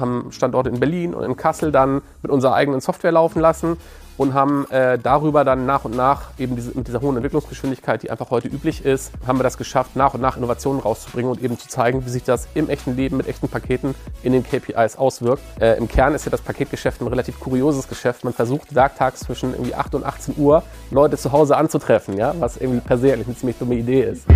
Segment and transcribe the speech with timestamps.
[0.00, 3.78] haben Standorte in Berlin und in Kassel dann mit unserer eigenen Software laufen lassen
[4.16, 8.10] und haben äh, darüber dann nach und nach eben diese, mit dieser hohen Entwicklungsgeschwindigkeit, die
[8.12, 11.58] einfach heute üblich ist, haben wir das geschafft, nach und nach Innovationen rauszubringen und eben
[11.58, 15.42] zu zeigen, wie sich das im echten Leben mit echten Paketen in den KPIs auswirkt.
[15.60, 18.22] Äh, Im Kern ist ja das Paketgeschäft ein relativ kurioses Geschäft.
[18.22, 20.62] Man versucht werktags zwischen irgendwie 8 und 18 Uhr
[20.92, 24.26] Leute zu Hause anzutreffen, ja, was irgendwie per se eigentlich eine ziemlich dumme Idee ist.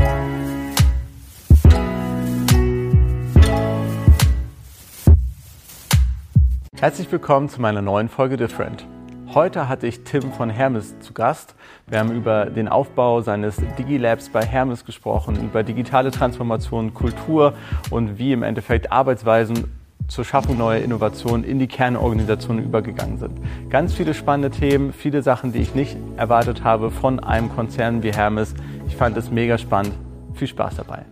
[6.82, 8.84] Herzlich willkommen zu meiner neuen Folge Different.
[9.32, 11.54] Heute hatte ich Tim von Hermes zu Gast.
[11.86, 17.54] Wir haben über den Aufbau seines Digilabs bei Hermes gesprochen, über digitale Transformation, Kultur
[17.90, 19.70] und wie im Endeffekt Arbeitsweisen
[20.08, 23.38] zur Schaffung neuer Innovationen in die Kernorganisation übergegangen sind.
[23.70, 28.12] Ganz viele spannende Themen, viele Sachen, die ich nicht erwartet habe von einem Konzern wie
[28.12, 28.56] Hermes.
[28.88, 29.94] Ich fand es mega spannend.
[30.34, 31.11] Viel Spaß dabei.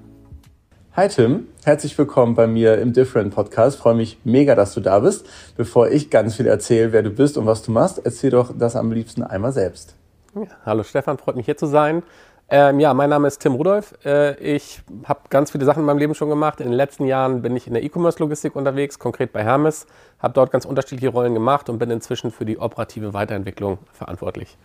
[1.01, 3.79] Hi Tim, herzlich willkommen bei mir im Different Podcast.
[3.79, 5.27] Freue mich mega, dass du da bist.
[5.57, 8.77] Bevor ich ganz viel erzähle, wer du bist und was du machst, erzähl doch das
[8.77, 9.95] am liebsten einmal selbst.
[10.35, 12.03] Ja, hallo Stefan, freut mich hier zu sein.
[12.51, 13.95] Ähm, ja, mein Name ist Tim Rudolf.
[14.05, 16.61] Äh, ich habe ganz viele Sachen in meinem Leben schon gemacht.
[16.61, 19.87] In den letzten Jahren bin ich in der E-Commerce-Logistik unterwegs, konkret bei Hermes,
[20.19, 24.59] habe dort ganz unterschiedliche Rollen gemacht und bin inzwischen für die operative Weiterentwicklung verantwortlich.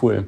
[0.00, 0.26] Cool.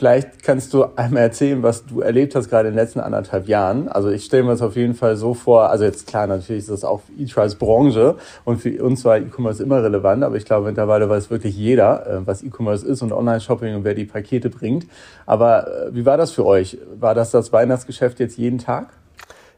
[0.00, 3.86] Vielleicht kannst du einmal erzählen, was du erlebt hast gerade in den letzten anderthalb Jahren.
[3.86, 6.70] Also ich stelle mir das auf jeden Fall so vor, also jetzt klar, natürlich ist
[6.70, 11.06] das auch E-Trials Branche und für uns war E-Commerce immer relevant, aber ich glaube mittlerweile
[11.10, 14.86] weiß wirklich jeder, äh, was E-Commerce ist und Online-Shopping und wer die Pakete bringt.
[15.26, 16.78] Aber äh, wie war das für euch?
[16.98, 18.94] War das das Weihnachtsgeschäft jetzt jeden Tag?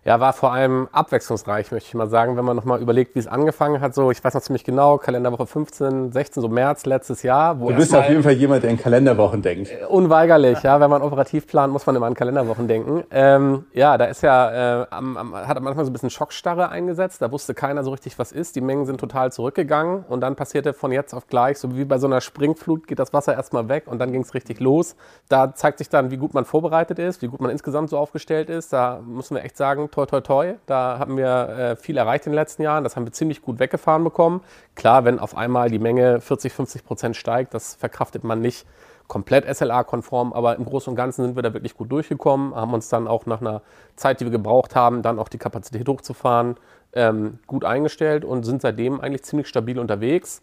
[0.05, 3.29] Ja, war vor allem abwechslungsreich, möchte ich mal sagen, wenn man nochmal überlegt, wie es
[3.29, 3.95] angefangen hat.
[3.95, 7.55] So, ich weiß noch ziemlich genau, Kalenderwoche 15, 16, so März letztes Jahr.
[7.55, 9.71] du bist auf jeden Fall jemand, der in Kalenderwochen denkt.
[9.71, 10.81] Äh, unweigerlich, ja.
[10.81, 13.05] Wenn man operativ plant, muss man immer an Kalenderwochen denken.
[13.13, 16.69] Ähm, ja, da ist ja, äh, am, am, hat am Anfang so ein bisschen Schockstarre
[16.69, 17.23] eingesetzt.
[17.23, 18.57] Da wusste keiner so richtig, was ist.
[18.57, 20.05] Die Mengen sind total zurückgegangen.
[20.09, 23.13] Und dann passierte von jetzt auf gleich, so wie bei so einer Springflut, geht das
[23.13, 24.97] Wasser erstmal weg und dann ging es richtig los.
[25.29, 28.51] Da zeigt sich dann, wie gut man vorbereitet ist, wie gut man insgesamt so aufgestellt
[28.51, 28.73] ist.
[28.73, 30.55] Da müssen wir echt sagen, toi, toi, toi.
[30.67, 32.83] Da haben wir äh, viel erreicht in den letzten Jahren.
[32.83, 34.41] Das haben wir ziemlich gut weggefahren bekommen.
[34.75, 38.67] Klar, wenn auf einmal die Menge 40, 50 Prozent steigt, das verkraftet man nicht
[39.07, 42.89] komplett SLA-konform, aber im Großen und Ganzen sind wir da wirklich gut durchgekommen, haben uns
[42.89, 43.61] dann auch nach einer
[43.95, 46.57] Zeit, die wir gebraucht haben, dann auch die Kapazität hochzufahren,
[46.95, 50.41] ähm, gut eingestellt und sind seitdem eigentlich ziemlich stabil unterwegs.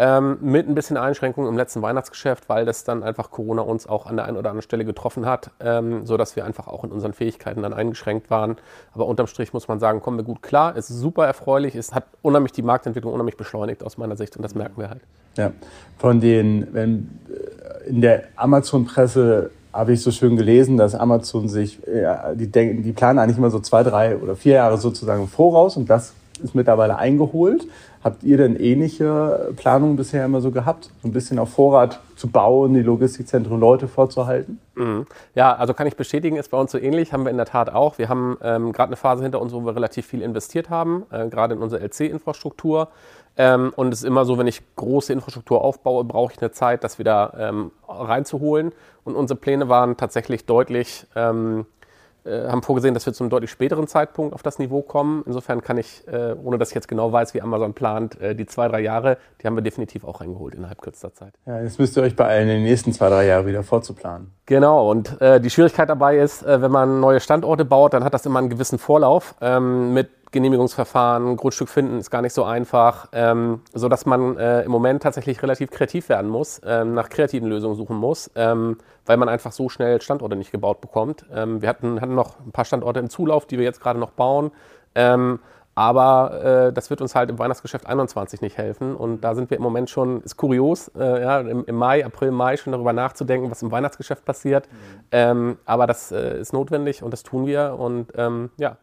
[0.00, 4.06] Ähm, mit ein bisschen Einschränkungen im letzten Weihnachtsgeschäft, weil das dann einfach Corona uns auch
[4.06, 7.12] an der einen oder anderen Stelle getroffen hat, ähm, sodass wir einfach auch in unseren
[7.14, 8.58] Fähigkeiten dann eingeschränkt waren.
[8.94, 10.76] Aber unterm Strich muss man sagen, kommen wir gut klar.
[10.76, 11.74] Es ist super erfreulich.
[11.74, 15.02] Es hat unheimlich die Marktentwicklung unheimlich beschleunigt aus meiner Sicht und das merken wir halt.
[15.36, 15.52] Ja,
[15.98, 21.80] von den, wenn äh, in der Amazon-Presse habe ich so schön gelesen, dass Amazon sich,
[21.92, 25.76] ja, die, denken, die planen eigentlich immer so zwei, drei oder vier Jahre sozusagen voraus
[25.76, 27.66] und das ist mittlerweile eingeholt.
[28.02, 30.90] Habt ihr denn ähnliche Planungen bisher immer so gehabt?
[31.02, 34.60] So ein bisschen auf Vorrat zu bauen, die Logistikzentren Leute vorzuhalten?
[34.76, 35.06] Mhm.
[35.34, 37.72] Ja, also kann ich bestätigen, ist bei uns so ähnlich, haben wir in der Tat
[37.72, 37.98] auch.
[37.98, 41.28] Wir haben ähm, gerade eine Phase hinter uns, wo wir relativ viel investiert haben, äh,
[41.28, 42.88] gerade in unsere LC-Infrastruktur.
[43.36, 46.84] Ähm, und es ist immer so, wenn ich große Infrastruktur aufbaue, brauche ich eine Zeit,
[46.84, 48.72] das wieder ähm, reinzuholen.
[49.04, 51.77] Und unsere Pläne waren tatsächlich deutlich ähm, äh,
[52.24, 55.22] haben vorgesehen, dass wir zu einem deutlich späteren Zeitpunkt auf das Niveau kommen.
[55.26, 58.46] Insofern kann ich, äh, ohne dass ich jetzt genau weiß, wie Amazon plant, äh, die
[58.46, 61.34] zwei, drei Jahre, die haben wir definitiv auch reingeholt innerhalb kürzester Zeit.
[61.46, 64.32] Ja, jetzt müsst ihr euch beeilen, in den nächsten zwei, drei Jahren wieder vorzuplanen.
[64.46, 68.14] Genau, und äh, die Schwierigkeit dabei ist, äh, wenn man neue Standorte baut, dann hat
[68.14, 73.08] das immer einen gewissen Vorlauf ähm, mit Genehmigungsverfahren, Grundstück finden ist gar nicht so einfach,
[73.12, 77.48] ähm, so dass man äh, im Moment tatsächlich relativ kreativ werden muss, ähm, nach kreativen
[77.48, 81.24] Lösungen suchen muss, ähm, weil man einfach so schnell Standorte nicht gebaut bekommt.
[81.32, 84.10] Ähm, wir hatten, hatten noch ein paar Standorte im Zulauf, die wir jetzt gerade noch
[84.10, 84.50] bauen.
[84.94, 85.40] Ähm,
[85.74, 88.96] aber äh, das wird uns halt im Weihnachtsgeschäft 21 nicht helfen.
[88.96, 92.32] Und da sind wir im Moment schon, ist kurios, äh, ja, im, im, Mai, April,
[92.32, 94.68] Mai schon darüber nachzudenken, was im Weihnachtsgeschäft passiert.
[94.70, 95.00] Mhm.
[95.12, 97.76] Ähm, aber das äh, ist notwendig und das tun wir.
[97.78, 98.08] Und
[98.56, 98.76] ja,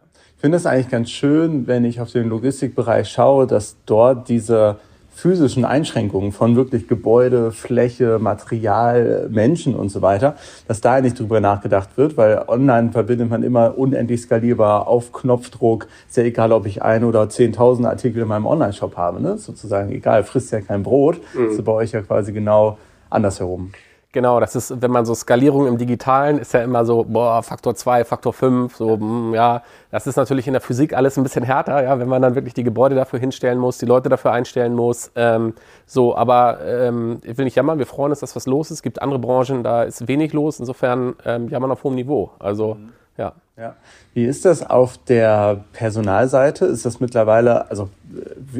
[0.46, 4.76] finde es eigentlich ganz schön, wenn ich auf den Logistikbereich schaue, dass dort diese
[5.10, 10.36] physischen Einschränkungen von wirklich Gebäude, Fläche, Material, Menschen und so weiter,
[10.68, 15.88] dass da nicht drüber nachgedacht wird, weil online verbindet man immer unendlich skalierbar auf Knopfdruck.
[16.08, 19.40] Ist ja egal, ob ich ein oder zehntausend Artikel in meinem Online-Shop habe, ne?
[19.40, 21.22] sozusagen egal, frisst ja kein Brot.
[21.34, 21.46] Mhm.
[21.46, 22.78] Das ist bei euch ja quasi genau
[23.10, 23.72] andersherum.
[24.16, 27.76] Genau, das ist, wenn man so Skalierung im Digitalen ist ja immer so, boah, Faktor
[27.76, 31.24] 2, Faktor 5, so, mh, hm, ja, das ist natürlich in der Physik alles ein
[31.24, 34.32] bisschen härter, ja, wenn man dann wirklich die Gebäude dafür hinstellen muss, die Leute dafür
[34.32, 35.54] einstellen muss, ähm,
[35.86, 38.84] so, aber ähm, ich will nicht jammern, wir freuen uns, dass was los ist, es
[38.84, 42.78] gibt andere Branchen, da ist wenig los, insofern ähm, jammern auf hohem Niveau, also
[43.18, 43.34] Ja.
[43.58, 43.76] ja.
[44.14, 46.66] Wie ist das auf der Personalseite?
[46.66, 47.90] Ist das mittlerweile, also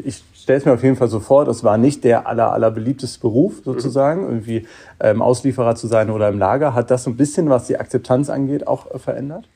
[0.04, 2.70] ich stelle es mir auf jeden Fall so vor, das war nicht der aller, aller
[2.70, 4.30] beliebteste Beruf sozusagen, mhm.
[4.30, 4.68] irgendwie
[5.00, 6.76] ähm, Auslieferer zu sein oder im Lager.
[6.76, 9.50] Hat das so ein bisschen, was die Akzeptanz angeht, auch äh, verändert?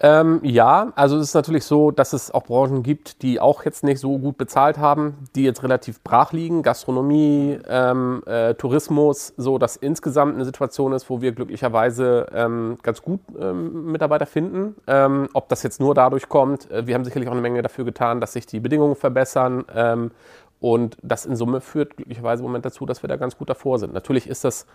[0.00, 3.84] Ähm, ja, also es ist natürlich so, dass es auch Branchen gibt, die auch jetzt
[3.84, 6.62] nicht so gut bezahlt haben, die jetzt relativ brach liegen.
[6.62, 13.02] Gastronomie, ähm, äh, Tourismus, so dass insgesamt eine Situation ist, wo wir glücklicherweise ähm, ganz
[13.02, 14.74] gut ähm, Mitarbeiter finden.
[14.88, 17.84] Ähm, ob das jetzt nur dadurch kommt, äh, wir haben sicherlich auch eine Menge dafür
[17.84, 19.64] getan, dass sich die Bedingungen verbessern.
[19.72, 20.10] Ähm,
[20.58, 23.78] und das in Summe führt glücklicherweise im Moment dazu, dass wir da ganz gut davor
[23.78, 23.92] sind.
[23.92, 24.66] Natürlich ist das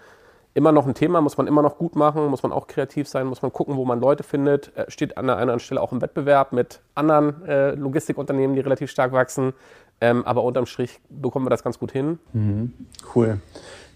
[0.54, 3.28] immer noch ein Thema, muss man immer noch gut machen, muss man auch kreativ sein,
[3.28, 4.76] muss man gucken, wo man Leute findet.
[4.76, 8.90] Äh, steht an einer anderen Stelle auch im Wettbewerb mit anderen äh, Logistikunternehmen, die relativ
[8.90, 9.54] stark wachsen.
[10.02, 12.20] Ähm, aber unterm Strich bekommen wir das ganz gut hin.
[12.34, 12.74] Mhm.
[13.14, 13.40] Cool.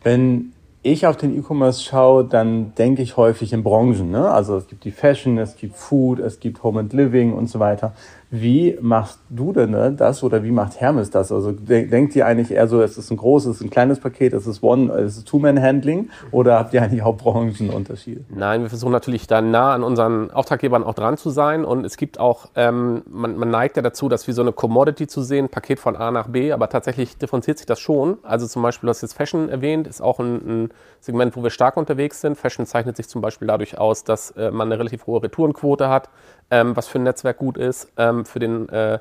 [0.04, 0.54] Wenn
[0.84, 4.12] ich auf den E-Commerce schaue, dann denke ich häufig in Branchen.
[4.12, 4.30] Ne?
[4.30, 7.60] Also es gibt die Fashion, es gibt Food, es gibt Home and Living und so
[7.60, 7.94] weiter.
[8.36, 11.32] Wie machst du denn ne, das oder wie macht Hermes das?
[11.32, 14.64] Also denkt ihr eigentlich eher so, es ist ein großes, ein kleines Paket, es ist
[14.64, 18.22] One, es ist Two-Man-Handling oder habt ihr eigentlich auch Branchenunterschiede?
[18.30, 21.96] Nein, wir versuchen natürlich da nah an unseren Auftraggebern auch dran zu sein und es
[21.96, 25.50] gibt auch, ähm, man, man neigt ja dazu, das wie so eine Commodity zu sehen,
[25.50, 28.18] Paket von A nach B, aber tatsächlich differenziert sich das schon.
[28.24, 30.70] Also zum Beispiel, du hast jetzt Fashion erwähnt, ist auch ein, ein
[31.02, 32.36] Segment, wo wir stark unterwegs sind.
[32.36, 36.10] Fashion zeichnet sich zum Beispiel dadurch aus, dass äh, man eine relativ hohe Retourenquote hat
[36.52, 37.90] ähm, was für ein Netzwerk gut ist.
[37.98, 39.00] Ähm, für, den, äh,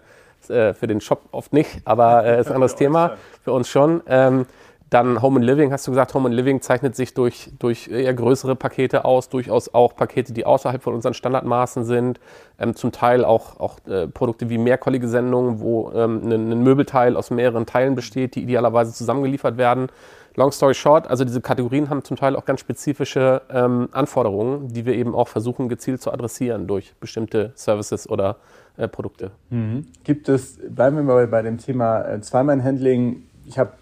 [0.48, 3.16] äh, für den Shop oft nicht, aber äh, ist ein anderes Thema.
[3.42, 4.02] Für uns schon.
[4.06, 4.46] Ähm,
[4.92, 8.12] dann Home and Living, hast du gesagt, Home and Living zeichnet sich durch, durch eher
[8.12, 12.20] größere Pakete aus, durchaus auch Pakete, die außerhalb von unseren Standardmaßen sind.
[12.58, 17.16] Ähm, zum Teil auch, auch äh, Produkte wie mehrqualige Sendungen, wo ähm, ein, ein Möbelteil
[17.16, 19.88] aus mehreren Teilen besteht, die idealerweise zusammengeliefert werden.
[20.34, 24.86] Long story short, also diese Kategorien haben zum Teil auch ganz spezifische ähm, Anforderungen, die
[24.86, 28.36] wir eben auch versuchen gezielt zu adressieren durch bestimmte Services oder
[28.76, 29.32] äh, Produkte.
[29.50, 29.86] Mhm.
[30.04, 33.24] Gibt es, bleiben wir mal bei dem Thema äh, Zweimann-Handling.
[33.46, 33.72] Ich habe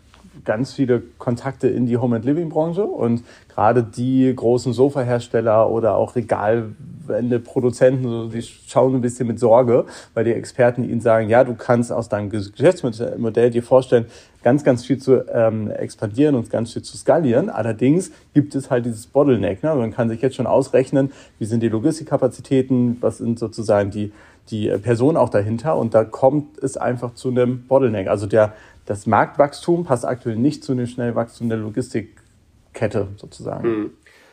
[0.44, 5.96] ganz viele Kontakte in die Home and Living Branche und gerade die großen Sofahersteller oder
[5.96, 9.84] auch Regalwände-Produzenten, die schauen ein bisschen mit Sorge,
[10.14, 14.06] weil die Experten ihnen sagen, ja, du kannst aus deinem Geschäftsmodell dir vorstellen,
[14.42, 17.50] ganz, ganz viel zu ähm, expandieren und ganz viel zu skalieren.
[17.50, 19.62] Allerdings gibt es halt dieses Bottleneck.
[19.62, 19.74] Ne?
[19.74, 24.12] Man kann sich jetzt schon ausrechnen, wie sind die Logistikkapazitäten, was sind sozusagen die,
[24.50, 28.08] die Personen auch dahinter und da kommt es einfach zu einem Bottleneck.
[28.08, 28.54] Also der,
[28.90, 33.62] das Marktwachstum passt aktuell nicht zu dem Schnellwachstum der Logistikkette sozusagen.
[33.62, 33.90] Hm.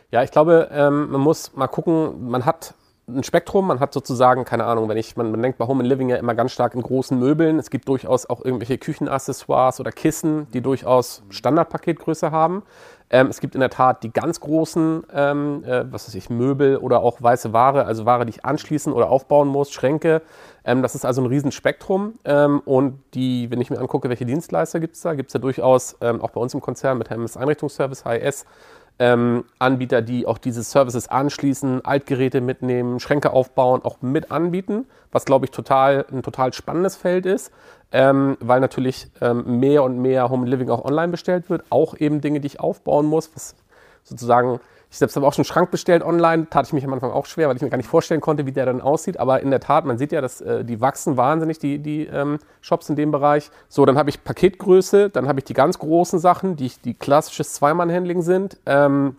[0.09, 2.73] Ja, ich glaube, ähm, man muss mal gucken, man hat
[3.07, 3.67] ein Spektrum.
[3.67, 6.17] Man hat sozusagen, keine Ahnung, wenn ich, man, man denkt bei Home and Living ja
[6.17, 7.57] immer ganz stark in großen Möbeln.
[7.57, 12.63] Es gibt durchaus auch irgendwelche Küchenaccessoires oder Kissen, die durchaus Standardpaketgröße haben.
[13.09, 16.75] Ähm, es gibt in der Tat die ganz großen, ähm, äh, was weiß ich, Möbel
[16.75, 20.21] oder auch weiße Ware, also Ware, die ich anschließen oder aufbauen muss, Schränke.
[20.65, 22.19] Ähm, das ist also ein Riesenspektrum.
[22.25, 25.39] Ähm, und die, wenn ich mir angucke, welche Dienstleister gibt es da, gibt es da
[25.39, 28.45] durchaus ähm, auch bei uns im Konzern mit Hermes Einrichtungsservice, HIS,
[28.99, 35.25] ähm, Anbieter, die auch diese Services anschließen, Altgeräte mitnehmen, Schränke aufbauen, auch mit anbieten, was
[35.25, 37.51] glaube ich total ein total spannendes Feld ist,
[37.91, 42.21] ähm, weil natürlich ähm, mehr und mehr Home Living auch online bestellt wird, auch eben
[42.21, 43.55] Dinge, die ich aufbauen muss, was
[44.03, 47.11] sozusagen ich selbst habe auch schon einen Schrank bestellt online, tat ich mich am Anfang
[47.11, 49.19] auch schwer, weil ich mir gar nicht vorstellen konnte, wie der dann aussieht.
[49.19, 52.39] Aber in der Tat, man sieht ja, dass äh, die wachsen wahnsinnig, die, die ähm,
[52.61, 53.51] Shops in dem Bereich.
[53.67, 57.53] So, dann habe ich Paketgröße, dann habe ich die ganz großen Sachen, die, die klassisches
[57.53, 58.57] Zweimann-Handling sind.
[58.65, 59.17] Ähm,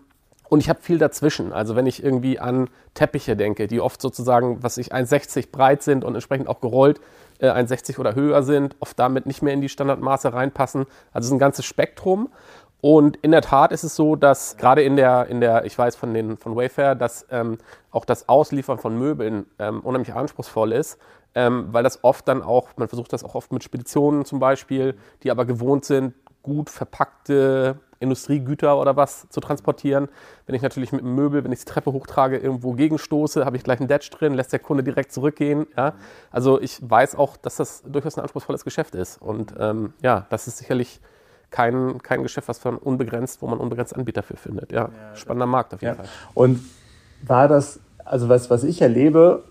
[0.49, 1.53] und ich habe viel dazwischen.
[1.53, 6.05] Also wenn ich irgendwie an Teppiche denke, die oft sozusagen, was ich 1,60 breit sind
[6.05, 7.01] und entsprechend auch gerollt
[7.39, 10.87] äh, 1,60 oder höher sind, oft damit nicht mehr in die Standardmaße reinpassen.
[11.13, 12.31] Also es ist ein ganzes Spektrum.
[12.81, 15.97] Und in der Tat ist es so, dass gerade in der, in der ich weiß
[15.97, 17.59] von, den, von Wayfair, dass ähm,
[17.91, 20.99] auch das Ausliefern von Möbeln ähm, unheimlich anspruchsvoll ist,
[21.35, 24.97] ähm, weil das oft dann auch, man versucht das auch oft mit Speditionen zum Beispiel,
[25.25, 30.09] die aber gewohnt sind, gut verpackte Industriegüter oder was zu transportieren.
[30.47, 33.65] Wenn ich natürlich mit einem Möbel, wenn ich die Treppe hochtrage, irgendwo gegenstoße, habe ich
[33.65, 35.67] gleich einen Datch drin, lässt der Kunde direkt zurückgehen.
[35.77, 35.95] Ja?
[36.31, 39.21] Also ich weiß auch, dass das durchaus ein anspruchsvolles Geschäft ist.
[39.21, 41.01] Und ähm, ja, das ist sicherlich
[41.51, 44.73] kein, kein Geschäft, was man unbegrenzt, wo man unbegrenzt Anbieter für findet.
[44.73, 46.03] Ja, ja spannender Markt auf jeden ja.
[46.03, 46.11] Fall.
[46.35, 46.61] Und
[47.23, 49.45] war das, also was, was ich erlebe,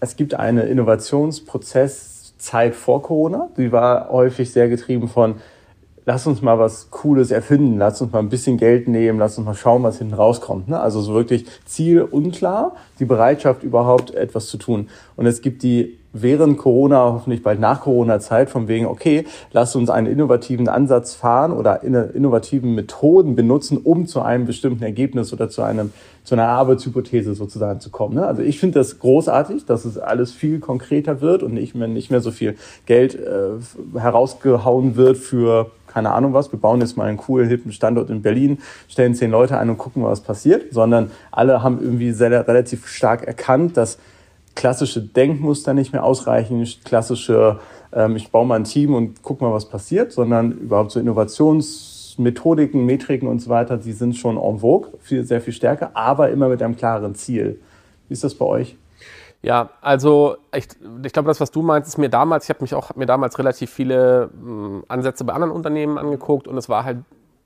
[0.00, 5.36] es gibt eine Innovationsprozesszeit vor Corona, die war häufig sehr getrieben von,
[6.04, 9.46] lass uns mal was Cooles erfinden, lass uns mal ein bisschen Geld nehmen, lass uns
[9.46, 10.68] mal schauen, was hinten rauskommt.
[10.68, 10.78] Ne?
[10.78, 14.88] Also so wirklich Ziel unklar, die Bereitschaft überhaupt etwas zu tun.
[15.16, 19.90] Und es gibt die während Corona, hoffentlich bald nach Corona-Zeit, von wegen, okay, lasst uns
[19.90, 25.62] einen innovativen Ansatz fahren oder innovativen Methoden benutzen, um zu einem bestimmten Ergebnis oder zu
[25.62, 25.92] einem
[26.24, 28.16] zu einer Arbeitshypothese sozusagen zu kommen.
[28.16, 28.26] Ne?
[28.26, 32.10] Also ich finde das großartig, dass es alles viel konkreter wird und nicht mehr, nicht
[32.10, 37.08] mehr so viel Geld äh, herausgehauen wird für keine Ahnung was, wir bauen jetzt mal
[37.08, 41.10] einen coolen, hippen Standort in Berlin, stellen zehn Leute ein und gucken, was passiert, sondern
[41.30, 43.98] alle haben irgendwie sehr, relativ stark erkannt, dass
[44.58, 47.60] klassische Denkmuster nicht mehr ausreichen, klassische,
[47.92, 52.84] ähm, ich baue mal ein Team und guck mal, was passiert, sondern überhaupt so Innovationsmethodiken,
[52.84, 56.48] Metriken und so weiter, die sind schon en vogue, viel, sehr viel stärker, aber immer
[56.48, 57.60] mit einem klaren Ziel.
[58.08, 58.76] Wie ist das bei euch?
[59.42, 60.66] Ja, also ich,
[61.04, 63.06] ich glaube, das, was du meinst, ist mir damals, ich habe mich auch hab mir
[63.06, 66.98] damals relativ viele mh, hm, Ansätze bei anderen Unternehmen angeguckt und es war halt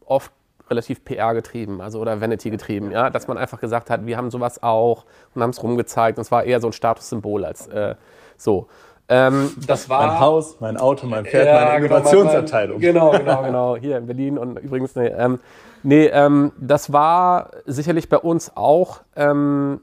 [0.06, 0.32] oft
[0.70, 4.30] relativ PR getrieben, also oder Vanity getrieben, ja, dass man einfach gesagt hat, wir haben
[4.30, 5.04] sowas auch
[5.34, 7.94] und haben es rumgezeigt und es war eher so ein Statussymbol als äh,
[8.36, 8.68] so.
[9.08, 12.80] Ähm, das war mein Haus, mein Auto, mein Pferd, ja, meine genau, Innovationsabteilung.
[12.80, 15.40] Genau, genau, genau, hier in Berlin und übrigens nee, ähm,
[15.82, 19.80] nee ähm, das war sicherlich bei uns auch ähm,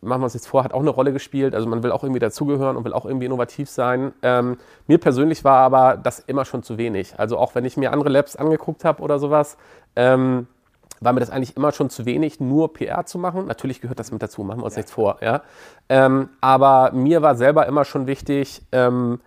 [0.00, 1.54] machen wir uns jetzt vor, hat auch eine Rolle gespielt.
[1.54, 4.12] Also man will auch irgendwie dazugehören und will auch irgendwie innovativ sein.
[4.22, 7.18] Ähm, mir persönlich war aber das immer schon zu wenig.
[7.18, 9.56] Also auch wenn ich mir andere Labs angeguckt habe oder sowas,
[9.96, 10.46] ähm,
[11.00, 13.46] war mir das eigentlich immer schon zu wenig, nur PR zu machen.
[13.46, 14.80] Natürlich gehört das mit dazu, machen wir uns ja.
[14.80, 15.18] nichts vor.
[15.20, 15.42] Ja?
[15.88, 19.20] Ähm, aber mir war selber immer schon wichtig, ähm,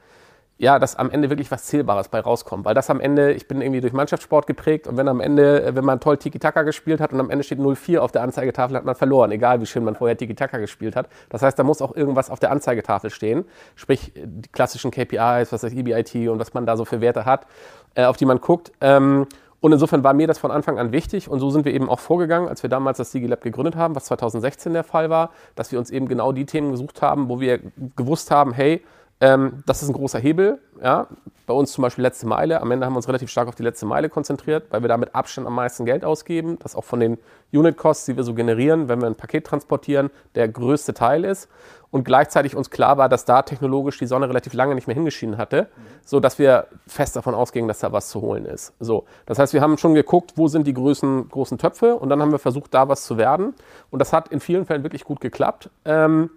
[0.62, 2.66] ja, dass am Ende wirklich was Zählbares bei rauskommt.
[2.66, 5.86] Weil das am Ende, ich bin irgendwie durch Mannschaftssport geprägt und wenn am Ende, wenn
[5.86, 8.96] man toll Tiki-Taka gespielt hat und am Ende steht 0-4 auf der Anzeigetafel, hat man
[8.96, 11.08] verloren, egal wie schön man vorher Tiki-Taka gespielt hat.
[11.30, 15.62] Das heißt, da muss auch irgendwas auf der Anzeigetafel stehen, sprich die klassischen KPIs, was
[15.62, 17.48] das EBIT und was man da so für Werte hat,
[17.96, 18.74] äh, auf die man guckt.
[18.82, 19.28] Ähm,
[19.62, 22.00] und insofern war mir das von Anfang an wichtig und so sind wir eben auch
[22.00, 25.80] vorgegangen, als wir damals das DigiLab gegründet haben, was 2016 der Fall war, dass wir
[25.80, 27.60] uns eben genau die Themen gesucht haben, wo wir
[27.96, 28.84] gewusst haben, hey,
[29.22, 30.60] ähm, das ist ein großer Hebel.
[30.82, 31.08] Ja?
[31.46, 32.62] Bei uns zum Beispiel letzte Meile.
[32.62, 34.98] Am Ende haben wir uns relativ stark auf die letzte Meile konzentriert, weil wir da
[34.98, 36.58] mit Abstand am meisten Geld ausgeben.
[36.60, 37.18] Das auch von den
[37.52, 41.50] Unit-Costs, die wir so generieren, wenn wir ein Paket transportieren, der größte Teil ist.
[41.92, 45.38] Und gleichzeitig uns klar war, dass da technologisch die Sonne relativ lange nicht mehr hingeschienen
[45.38, 45.68] hatte,
[46.06, 48.74] so dass wir fest davon ausgingen, dass da was zu holen ist.
[48.80, 52.22] So, das heißt, wir haben schon geguckt, wo sind die großen, großen Töpfe und dann
[52.22, 53.56] haben wir versucht, da was zu werden.
[53.90, 55.72] Und das hat in vielen Fällen wirklich gut geklappt.
[55.84, 56.30] Ähm,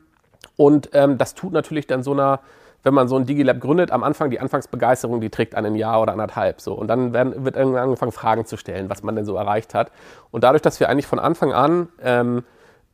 [0.56, 2.40] und ähm, das tut natürlich dann so einer
[2.82, 6.12] wenn man so ein Digilab gründet, am Anfang die Anfangsbegeisterung, die trägt ein Jahr oder
[6.12, 6.74] anderthalb so.
[6.74, 9.92] Und dann werden, wird irgendwann angefangen, Fragen zu stellen, was man denn so erreicht hat.
[10.30, 12.44] Und dadurch, dass wir eigentlich von Anfang an ähm,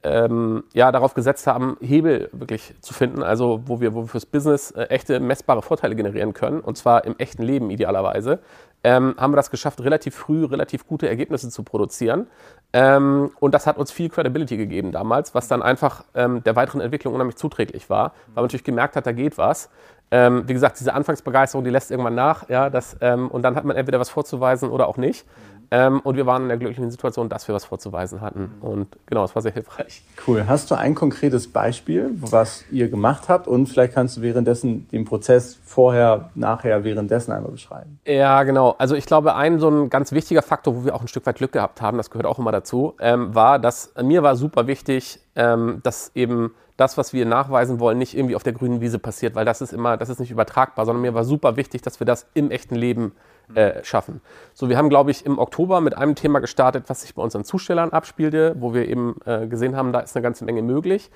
[0.03, 4.27] ähm, ja, darauf gesetzt haben, Hebel wirklich zu finden, also wo wir, wo wir fürs
[4.27, 8.39] Business äh, echte messbare Vorteile generieren können, und zwar im echten Leben idealerweise,
[8.85, 12.29] ähm, haben wir das geschafft, relativ früh relativ gute Ergebnisse zu produzieren.
[12.73, 16.81] Ähm, und das hat uns viel Credibility gegeben damals, was dann einfach ähm, der weiteren
[16.81, 19.69] Entwicklung unheimlich zuträglich war, weil man natürlich gemerkt hat, da geht was.
[20.11, 23.65] Ähm, wie gesagt, diese Anfangsbegeisterung, die lässt irgendwann nach, ja, das, ähm, und dann hat
[23.65, 25.27] man entweder was vorzuweisen oder auch nicht.
[25.71, 28.53] Ähm, und wir waren in der glücklichen Situation, dass wir was vorzuweisen hatten.
[28.61, 30.03] Und genau, es war sehr hilfreich.
[30.27, 30.47] Cool.
[30.47, 33.47] Hast du ein konkretes Beispiel, was ihr gemacht habt?
[33.47, 37.99] Und vielleicht kannst du währenddessen den Prozess vorher, nachher, währenddessen einmal beschreiben.
[38.07, 38.75] Ja, genau.
[38.79, 41.37] Also ich glaube, ein so ein ganz wichtiger Faktor, wo wir auch ein Stück weit
[41.37, 45.21] Glück gehabt haben, das gehört auch immer dazu, ähm, war, dass mir war super wichtig,
[45.37, 49.35] ähm, dass eben das, was wir nachweisen wollen, nicht irgendwie auf der grünen Wiese passiert,
[49.35, 52.07] weil das ist immer, das ist nicht übertragbar, sondern mir war super wichtig, dass wir
[52.07, 53.13] das im echten Leben
[53.55, 54.21] äh, schaffen.
[54.55, 57.45] So, wir haben, glaube ich, im Oktober mit einem Thema gestartet, was sich bei unseren
[57.45, 61.11] Zustellern abspielte, wo wir eben äh, gesehen haben, da ist eine ganze Menge möglich.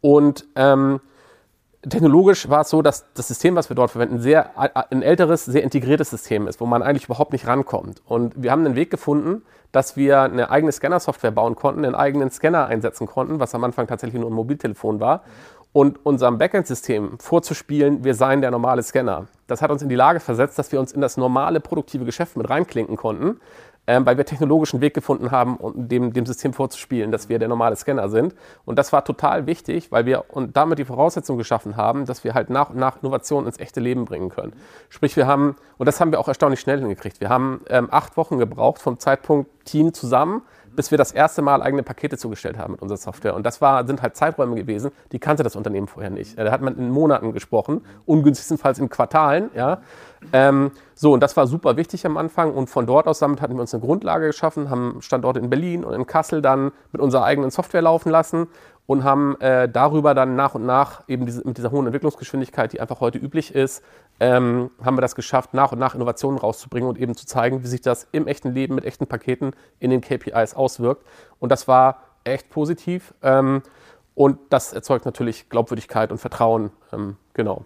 [0.00, 1.00] Und ähm,
[1.88, 5.62] technologisch war es so, dass das System, was wir dort verwenden, sehr, ein älteres, sehr
[5.62, 8.02] integriertes System ist, wo man eigentlich überhaupt nicht rankommt.
[8.06, 12.30] Und wir haben einen Weg gefunden, dass wir eine eigene Scanner-Software bauen konnten, einen eigenen
[12.30, 15.22] Scanner einsetzen konnten, was am Anfang tatsächlich nur ein Mobiltelefon war
[15.72, 19.26] und unserem Backend-System vorzuspielen, wir seien der normale Scanner.
[19.46, 22.36] Das hat uns in die Lage versetzt, dass wir uns in das normale produktive Geschäft
[22.36, 23.40] mit reinklinken konnten,
[23.86, 27.48] ähm, weil wir technologischen Weg gefunden haben, um dem, dem System vorzuspielen, dass wir der
[27.48, 28.34] normale Scanner sind.
[28.64, 32.34] Und das war total wichtig, weil wir und damit die Voraussetzung geschaffen haben, dass wir
[32.34, 34.52] halt nach und nach Innovationen ins echte Leben bringen können.
[34.88, 38.16] Sprich, wir haben, und das haben wir auch erstaunlich schnell hingekriegt, wir haben ähm, acht
[38.16, 40.42] Wochen gebraucht vom Zeitpunkt Team zusammen
[40.74, 43.34] bis wir das erste Mal eigene Pakete zugestellt haben mit unserer Software.
[43.34, 46.38] Und das war, sind halt Zeiträume gewesen, die kannte das Unternehmen vorher nicht.
[46.38, 49.50] Da hat man in Monaten gesprochen, ungünstigstenfalls in Quartalen.
[49.54, 49.82] Ja.
[50.32, 52.54] Ähm, so, und das war super wichtig am Anfang.
[52.54, 55.84] Und von dort aus damit hatten wir uns eine Grundlage geschaffen, haben Standorte in Berlin
[55.84, 58.48] und in Kassel dann mit unserer eigenen Software laufen lassen
[58.86, 62.80] und haben äh, darüber dann nach und nach eben diese, mit dieser hohen Entwicklungsgeschwindigkeit, die
[62.80, 63.82] einfach heute üblich ist,
[64.20, 67.66] ähm, haben wir das geschafft, nach und nach Innovationen rauszubringen und eben zu zeigen, wie
[67.66, 71.04] sich das im echten Leben mit echten Paketen in den KPIs auswirkt.
[71.38, 73.14] Und das war echt positiv.
[73.22, 73.62] Ähm,
[74.14, 76.70] und das erzeugt natürlich Glaubwürdigkeit und Vertrauen.
[76.92, 77.64] Ähm, genau.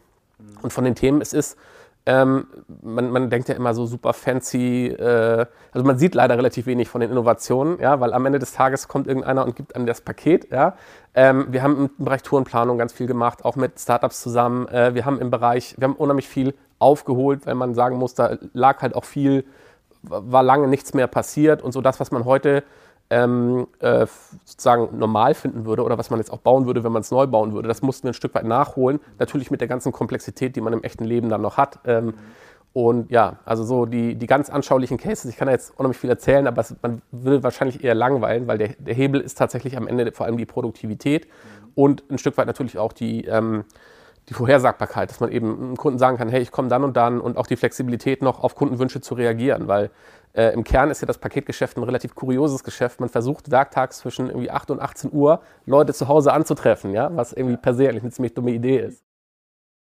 [0.63, 1.59] Und von den Themen, es ist,
[2.07, 2.47] ähm,
[2.83, 6.89] man, man, denkt ja immer so super fancy, äh, also man sieht leider relativ wenig
[6.89, 10.01] von den Innovationen, ja, weil am Ende des Tages kommt irgendeiner und gibt einem das
[10.01, 10.53] Paket.
[10.53, 10.77] Ja.
[11.15, 14.69] Ähm, wir haben im Bereich Tourenplanung ganz viel gemacht, auch mit Startups zusammen.
[14.69, 18.39] Äh, wir haben im Bereich, wir haben unheimlich viel aufgeholt, wenn man sagen muss, da
[18.53, 19.45] lag halt auch viel,
[20.03, 22.63] war lange nichts mehr passiert und so das, was man heute
[23.11, 24.07] ähm, äh,
[24.45, 27.27] sozusagen normal finden würde oder was man jetzt auch bauen würde, wenn man es neu
[27.27, 27.69] bauen würde.
[27.69, 29.01] Das mussten wir ein Stück weit nachholen.
[29.19, 31.79] Natürlich mit der ganzen Komplexität, die man im echten Leben dann noch hat.
[31.85, 32.15] Ähm,
[32.73, 36.11] und ja, also so die, die ganz anschaulichen Cases, ich kann da jetzt unheimlich viel
[36.11, 39.89] erzählen, aber es, man will wahrscheinlich eher langweilen, weil der, der Hebel ist tatsächlich am
[39.89, 41.27] Ende vor allem die Produktivität
[41.75, 43.65] und ein Stück weit natürlich auch die, ähm,
[44.29, 47.21] die Vorhersagbarkeit, dass man eben einem Kunden sagen kann, hey, ich komme dann und dann
[47.21, 49.91] und auch die Flexibilität noch auf Kundenwünsche zu reagieren, weil
[50.37, 53.01] äh, Im Kern ist ja das Paketgeschäft ein relativ kurioses Geschäft.
[53.01, 57.33] Man versucht werktags zwischen irgendwie 8 und 18 Uhr Leute zu Hause anzutreffen, ja, was
[57.33, 59.03] irgendwie per se eigentlich eine ziemlich dumme Idee ist.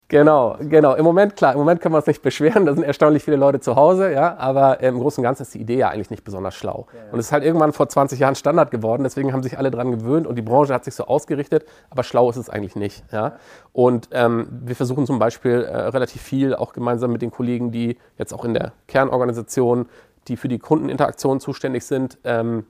[0.09, 0.95] Genau, genau.
[0.95, 3.61] Im Moment, klar, im Moment können wir uns nicht beschweren, da sind erstaunlich viele Leute
[3.61, 6.53] zu Hause, ja, aber im Großen und Ganzen ist die Idee ja eigentlich nicht besonders
[6.53, 6.87] schlau.
[6.91, 7.13] Ja, ja.
[7.13, 9.89] Und es ist halt irgendwann vor 20 Jahren Standard geworden, deswegen haben sich alle dran
[9.89, 13.37] gewöhnt und die Branche hat sich so ausgerichtet, aber schlau ist es eigentlich nicht, ja.
[13.71, 17.97] Und ähm, wir versuchen zum Beispiel äh, relativ viel, auch gemeinsam mit den Kollegen, die
[18.17, 19.87] jetzt auch in der Kernorganisation
[20.27, 22.65] die für die Kundeninteraktion zuständig sind, ähm,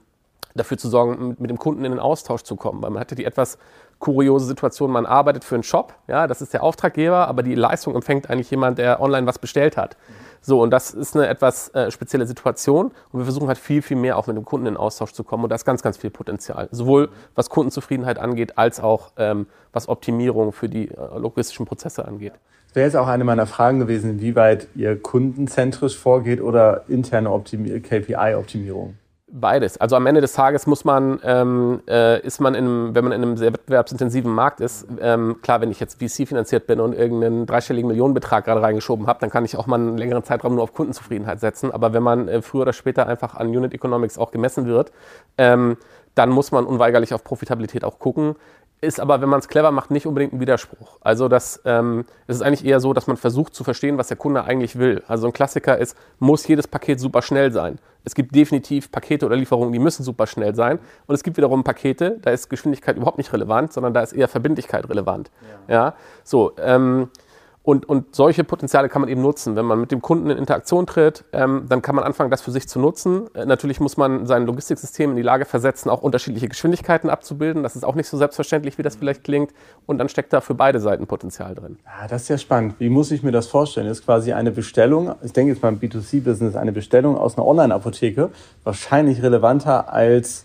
[0.54, 2.82] dafür zu sorgen, mit, dem Kunden in den Austausch zu kommen.
[2.82, 3.58] Weil man hatte die etwas
[3.98, 7.94] kuriose Situation, man arbeitet für einen Shop, ja, das ist der Auftraggeber, aber die Leistung
[7.94, 9.96] empfängt eigentlich jemand, der online was bestellt hat.
[10.40, 13.96] So, und das ist eine etwas äh, spezielle Situation und wir versuchen halt viel, viel
[13.96, 15.96] mehr auch mit dem Kunden in den Austausch zu kommen und da ist ganz, ganz
[15.96, 16.68] viel Potenzial.
[16.72, 22.32] Sowohl was Kundenzufriedenheit angeht, als auch ähm, was Optimierung für die äh, logistischen Prozesse angeht.
[22.74, 28.94] Wäre jetzt auch eine meiner Fragen gewesen, inwieweit ihr kundenzentrisch vorgeht oder interne KPI-Optimierung.
[29.34, 29.78] Beides.
[29.78, 33.14] Also am Ende des Tages muss man, ähm, äh, ist man in einem, wenn man
[33.14, 36.94] in einem sehr wettbewerbsintensiven Markt ist, ähm, klar, wenn ich jetzt VC finanziert bin und
[36.94, 40.62] irgendeinen dreistelligen Millionenbetrag gerade reingeschoben habe, dann kann ich auch mal einen längeren Zeitraum nur
[40.62, 41.72] auf Kundenzufriedenheit setzen.
[41.72, 44.92] Aber wenn man äh, früher oder später einfach an Unit Economics auch gemessen wird,
[45.38, 45.78] ähm,
[46.14, 48.36] dann muss man unweigerlich auf Profitabilität auch gucken
[48.82, 50.98] ist aber, wenn man es clever macht, nicht unbedingt ein Widerspruch.
[51.00, 54.16] Also das, ähm, es ist eigentlich eher so, dass man versucht zu verstehen, was der
[54.16, 55.04] Kunde eigentlich will.
[55.06, 57.78] Also ein Klassiker ist, muss jedes Paket super schnell sein.
[58.04, 60.80] Es gibt definitiv Pakete oder Lieferungen, die müssen super schnell sein.
[61.06, 64.26] Und es gibt wiederum Pakete, da ist Geschwindigkeit überhaupt nicht relevant, sondern da ist eher
[64.26, 65.30] Verbindlichkeit relevant.
[65.68, 65.94] Ja, ja?
[66.24, 66.52] so.
[66.58, 67.08] Ähm,
[67.64, 69.54] und, und solche Potenziale kann man eben nutzen.
[69.54, 72.50] Wenn man mit dem Kunden in Interaktion tritt, ähm, dann kann man anfangen, das für
[72.50, 73.32] sich zu nutzen.
[73.34, 77.62] Äh, natürlich muss man sein Logistiksystem in die Lage versetzen, auch unterschiedliche Geschwindigkeiten abzubilden.
[77.62, 79.52] Das ist auch nicht so selbstverständlich, wie das vielleicht klingt.
[79.86, 81.78] Und dann steckt da für beide Seiten Potenzial drin.
[81.84, 82.74] Ja, das ist ja spannend.
[82.78, 83.86] Wie muss ich mir das vorstellen?
[83.86, 88.30] Das ist quasi eine Bestellung, ich denke jetzt beim B2C-Business, eine Bestellung aus einer Online-Apotheke,
[88.64, 90.44] wahrscheinlich relevanter als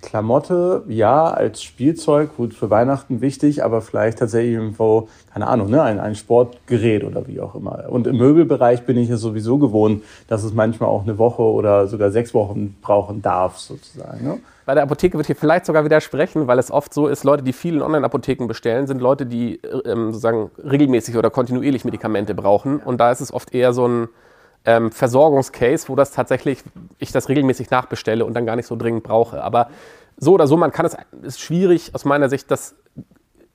[0.00, 5.82] Klamotte, ja, als Spielzeug, gut, für Weihnachten wichtig, aber vielleicht tatsächlich irgendwo, keine Ahnung, ne,
[5.82, 7.84] ein, ein Sportgerät oder wie auch immer.
[7.88, 11.88] Und im Möbelbereich bin ich ja sowieso gewohnt, dass es manchmal auch eine Woche oder
[11.88, 14.24] sogar sechs Wochen brauchen darf, sozusagen.
[14.24, 14.38] Ne?
[14.66, 17.52] Bei der Apotheke wird hier vielleicht sogar widersprechen, weil es oft so ist, Leute, die
[17.52, 22.78] viel in Online-Apotheken bestellen, sind Leute, die ähm, sozusagen regelmäßig oder kontinuierlich Medikamente brauchen.
[22.78, 24.08] Und da ist es oft eher so ein
[24.64, 26.62] ähm, Versorgungscase, wo das tatsächlich
[26.98, 29.42] ich das regelmäßig nachbestelle und dann gar nicht so dringend brauche.
[29.42, 29.68] Aber
[30.16, 32.74] so oder so, man kann es, ist schwierig aus meiner Sicht, das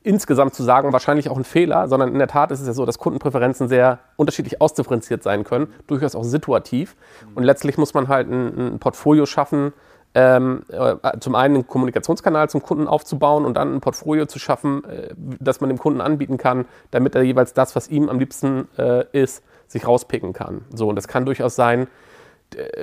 [0.04, 2.86] insgesamt zu sagen, wahrscheinlich auch ein Fehler, sondern in der Tat ist es ja so,
[2.86, 6.96] dass Kundenpräferenzen sehr unterschiedlich ausdifferenziert sein können, durchaus auch situativ.
[7.36, 9.72] Und letztlich muss man halt ein, ein Portfolio schaffen,
[10.16, 14.84] ähm, äh, zum einen einen Kommunikationskanal zum Kunden aufzubauen und dann ein Portfolio zu schaffen,
[14.84, 18.68] äh, das man dem Kunden anbieten kann, damit er jeweils das, was ihm am liebsten
[18.78, 20.66] äh, ist, sich rauspicken kann.
[20.74, 21.88] So, und das kann durchaus sein,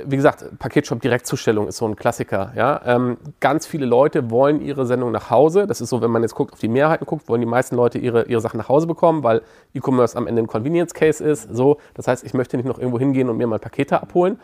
[0.04, 2.52] wie gesagt, Paketshop-Direktzustellung ist so ein Klassiker.
[2.56, 2.80] Ja?
[2.84, 5.66] Ähm, ganz viele Leute wollen ihre Sendung nach Hause.
[5.66, 7.98] Das ist so, wenn man jetzt guckt, auf die Mehrheiten guckt, wollen die meisten Leute
[7.98, 9.42] ihre, ihre Sachen nach Hause bekommen, weil
[9.74, 11.54] E-Commerce am Ende ein Convenience-Case ist.
[11.54, 14.38] So, das heißt, ich möchte nicht noch irgendwo hingehen und mir mal Pakete abholen.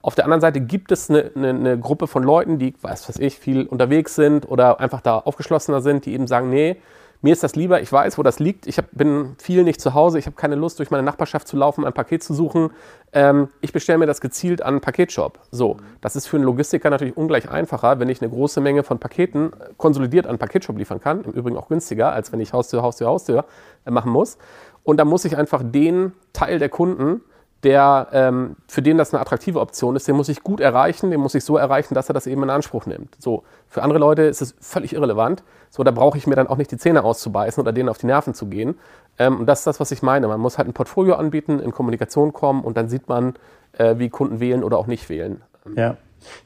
[0.00, 3.18] Auf der anderen Seite gibt es eine, eine, eine Gruppe von Leuten, die, weiß was
[3.18, 6.76] ich, viel unterwegs sind oder einfach da aufgeschlossener sind, die eben sagen, nee,
[7.22, 8.66] mir ist das lieber, ich weiß, wo das liegt.
[8.66, 10.18] Ich hab, bin viel nicht zu Hause.
[10.18, 12.70] Ich habe keine Lust, durch meine Nachbarschaft zu laufen, ein Paket zu suchen.
[13.12, 15.38] Ähm, ich bestelle mir das gezielt an einen Paketshop.
[15.52, 18.98] So, das ist für einen Logistiker natürlich ungleich einfacher, wenn ich eine große Menge von
[18.98, 21.22] Paketen konsolidiert an einen Paketshop liefern kann.
[21.22, 23.44] Im Übrigen auch günstiger, als wenn ich Haustür, Haustür, Haustür
[23.86, 24.36] äh, machen muss.
[24.82, 27.20] Und da muss ich einfach den Teil der Kunden,
[27.62, 31.20] der, ähm, für den das eine attraktive Option ist, den muss ich gut erreichen, den
[31.20, 33.14] muss ich so erreichen, dass er das eben in Anspruch nimmt.
[33.18, 35.44] So, für andere Leute ist es völlig irrelevant.
[35.70, 38.06] So, da brauche ich mir dann auch nicht die Zähne auszubeißen oder denen auf die
[38.06, 38.78] Nerven zu gehen.
[39.18, 40.26] Ähm, und das ist das, was ich meine.
[40.28, 43.34] Man muss halt ein Portfolio anbieten, in Kommunikation kommen und dann sieht man,
[43.78, 45.40] äh, wie Kunden wählen oder auch nicht wählen.
[45.76, 45.96] Ja.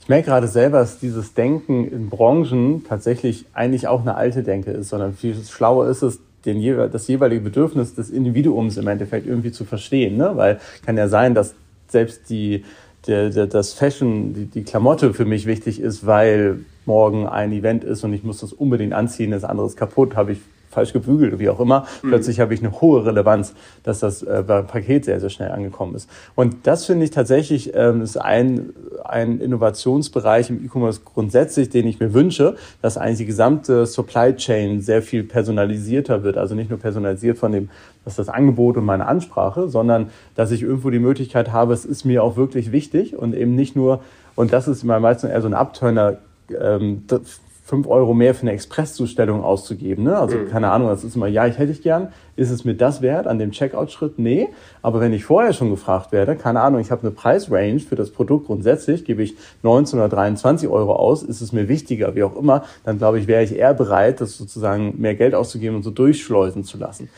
[0.01, 4.71] Ich merke gerade selber, dass dieses Denken in Branchen tatsächlich eigentlich auch eine alte Denke
[4.71, 9.53] ist, sondern viel schlauer ist es, den, das jeweilige Bedürfnis des Individuums im Endeffekt irgendwie
[9.53, 10.17] zu verstehen.
[10.17, 10.33] Ne?
[10.35, 11.55] Weil kann ja sein, dass
[11.89, 12.65] selbst die,
[13.07, 17.85] der, der, das Fashion, die, die Klamotte für mich wichtig ist, weil morgen ein Event
[17.85, 20.39] ist und ich muss das unbedingt anziehen, das andere ist kaputt, habe ich
[20.77, 21.87] falsch gebügelt, wie auch immer.
[22.03, 22.09] Mhm.
[22.11, 26.07] Plötzlich habe ich eine hohe Relevanz, dass das äh, Paket sehr, sehr schnell angekommen ist.
[26.35, 31.99] Und das finde ich tatsächlich ähm, ist ein, ein Innovationsbereich im E-Commerce grundsätzlich, den ich
[31.99, 36.37] mir wünsche, dass eigentlich die gesamte Supply Chain sehr viel personalisierter wird.
[36.37, 37.71] Also nicht nur personalisiert von dem,
[38.05, 42.05] was das Angebot und meine Ansprache, sondern dass ich irgendwo die Möglichkeit habe, es ist
[42.05, 44.03] mir auch wirklich wichtig und eben nicht nur,
[44.35, 46.19] und das ist meistens eher so ein Abturner,
[46.51, 47.05] ähm,
[47.67, 50.05] 5 Euro mehr für eine Expresszustellung auszugeben.
[50.05, 50.17] Ne?
[50.17, 50.49] Also mhm.
[50.49, 52.13] keine Ahnung, das ist immer, ja, ich hätte ich gern.
[52.37, 54.21] Ist es mir das wert an dem Checkout-Schritt?
[54.21, 54.49] Nee.
[54.83, 58.11] Aber wenn ich vorher schon gefragt werde, keine Ahnung, ich habe eine Preisrange für das
[58.11, 62.37] Produkt grundsätzlich, gebe ich 19 oder 23 Euro aus, ist es mir wichtiger, wie auch
[62.37, 65.91] immer, dann glaube ich, wäre ich eher bereit, das sozusagen mehr Geld auszugeben und so
[65.91, 67.09] durchschleusen zu lassen.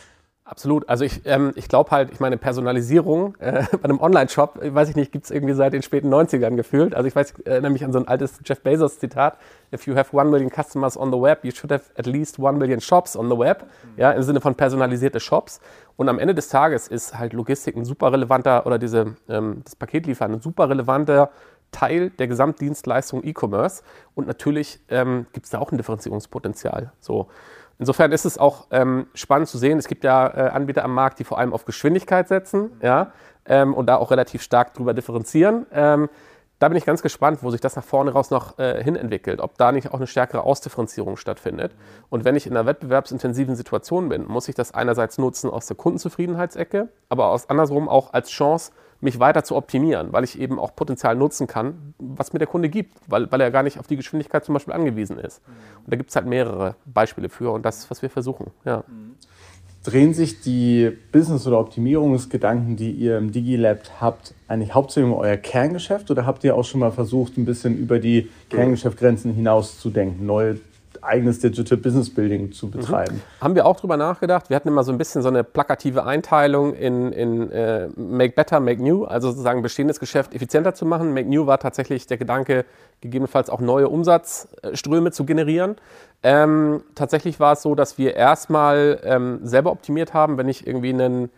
[0.49, 0.89] Absolut.
[0.89, 4.97] Also ich, ähm, ich glaube halt, ich meine, Personalisierung äh, bei einem Online-Shop, weiß ich
[4.97, 6.95] nicht, gibt es irgendwie seit den späten 90ern gefühlt.
[6.95, 9.37] Also ich weiß, ich erinnere mich an so ein altes Jeff Bezos-Zitat.
[9.75, 12.57] If you have one million customers on the web, you should have at least one
[12.57, 13.67] million shops on the web.
[13.99, 15.61] Ja, im Sinne von personalisierte Shops.
[15.97, 19.77] Und am Ende des Tages ist halt Logistik ein super relevanter, oder diese, ähm, das
[19.77, 21.31] Paketliefern ein super relevanter
[21.73, 23.83] Teil der Gesamtdienstleistung E-Commerce.
[24.15, 26.93] Und natürlich ähm, gibt es da auch ein Differenzierungspotenzial.
[27.01, 27.29] So.
[27.79, 29.79] Insofern ist es auch ähm, spannend zu sehen.
[29.79, 33.13] Es gibt ja äh, Anbieter am Markt, die vor allem auf Geschwindigkeit setzen ja,
[33.47, 35.67] ähm, und da auch relativ stark drüber differenzieren.
[35.73, 36.09] Ähm,
[36.59, 39.41] da bin ich ganz gespannt, wo sich das nach vorne raus noch äh, hin entwickelt,
[39.41, 41.73] ob da nicht auch eine stärkere Ausdifferenzierung stattfindet.
[42.11, 45.77] Und wenn ich in einer wettbewerbsintensiven Situation bin, muss ich das einerseits nutzen aus der
[45.77, 50.75] Kundenzufriedenheitsecke, aber aus andersrum auch als Chance, mich weiter zu optimieren, weil ich eben auch
[50.75, 53.97] Potenzial nutzen kann, was mir der Kunde gibt, weil, weil er gar nicht auf die
[53.97, 55.41] Geschwindigkeit zum Beispiel angewiesen ist.
[55.85, 58.51] Und da gibt es halt mehrere Beispiele für und das, was wir versuchen.
[58.65, 58.83] Ja.
[59.85, 65.37] Drehen sich die Business- oder Optimierungsgedanken, die ihr im DigiLab habt, eigentlich hauptsächlich um euer
[65.37, 69.91] Kerngeschäft oder habt ihr auch schon mal versucht, ein bisschen über die Kerngeschäftgrenzen hinaus zu
[69.91, 70.59] denken, neue
[71.03, 72.71] eigenes Digital Business Building zu mhm.
[72.73, 73.17] betreiben.
[73.17, 73.43] Mhm.
[73.43, 74.51] Haben wir auch drüber nachgedacht.
[74.51, 78.61] Wir hatten immer so ein bisschen so eine plakative Einteilung in, in äh, Make Better,
[78.61, 81.15] Make New, also sozusagen bestehendes Geschäft effizienter zu machen.
[81.15, 82.65] Make New war tatsächlich der Gedanke,
[83.01, 85.77] gegebenenfalls auch neue Umsatzströme zu generieren.
[86.23, 90.93] Ähm, tatsächlich war es so, dass wir erstmal ähm, selber optimiert haben, wenn ich irgendwie
[90.93, 91.31] einen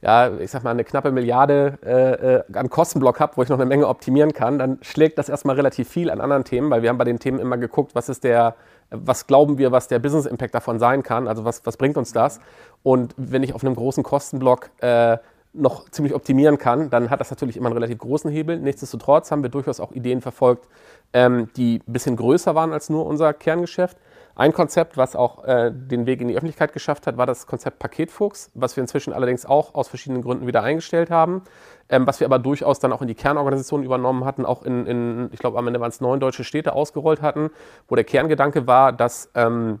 [0.00, 3.58] ja, ich sag mal, eine knappe Milliarde äh, äh an Kostenblock habe, wo ich noch
[3.58, 6.88] eine Menge optimieren kann, dann schlägt das erstmal relativ viel an anderen Themen, weil wir
[6.88, 8.54] haben bei den Themen immer geguckt, was ist der,
[8.90, 12.12] was glauben wir, was der Business Impact davon sein kann, also was, was bringt uns
[12.12, 12.40] das.
[12.82, 15.18] Und wenn ich auf einem großen Kostenblock äh,
[15.52, 18.58] noch ziemlich optimieren kann, dann hat das natürlich immer einen relativ großen Hebel.
[18.58, 20.68] Nichtsdestotrotz haben wir durchaus auch Ideen verfolgt,
[21.12, 23.96] ähm, die ein bisschen größer waren als nur unser Kerngeschäft.
[24.34, 27.80] Ein Konzept, was auch äh, den Weg in die Öffentlichkeit geschafft hat, war das Konzept
[27.80, 31.42] Paketfuchs, was wir inzwischen allerdings auch aus verschiedenen Gründen wieder eingestellt haben,
[31.88, 35.30] ähm, was wir aber durchaus dann auch in die Kernorganisation übernommen hatten, auch in, in
[35.32, 37.50] ich glaube am Ende waren es neun deutsche Städte ausgerollt hatten,
[37.88, 39.80] wo der Kerngedanke war, dass, ähm,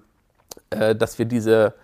[0.70, 1.74] äh, dass wir diese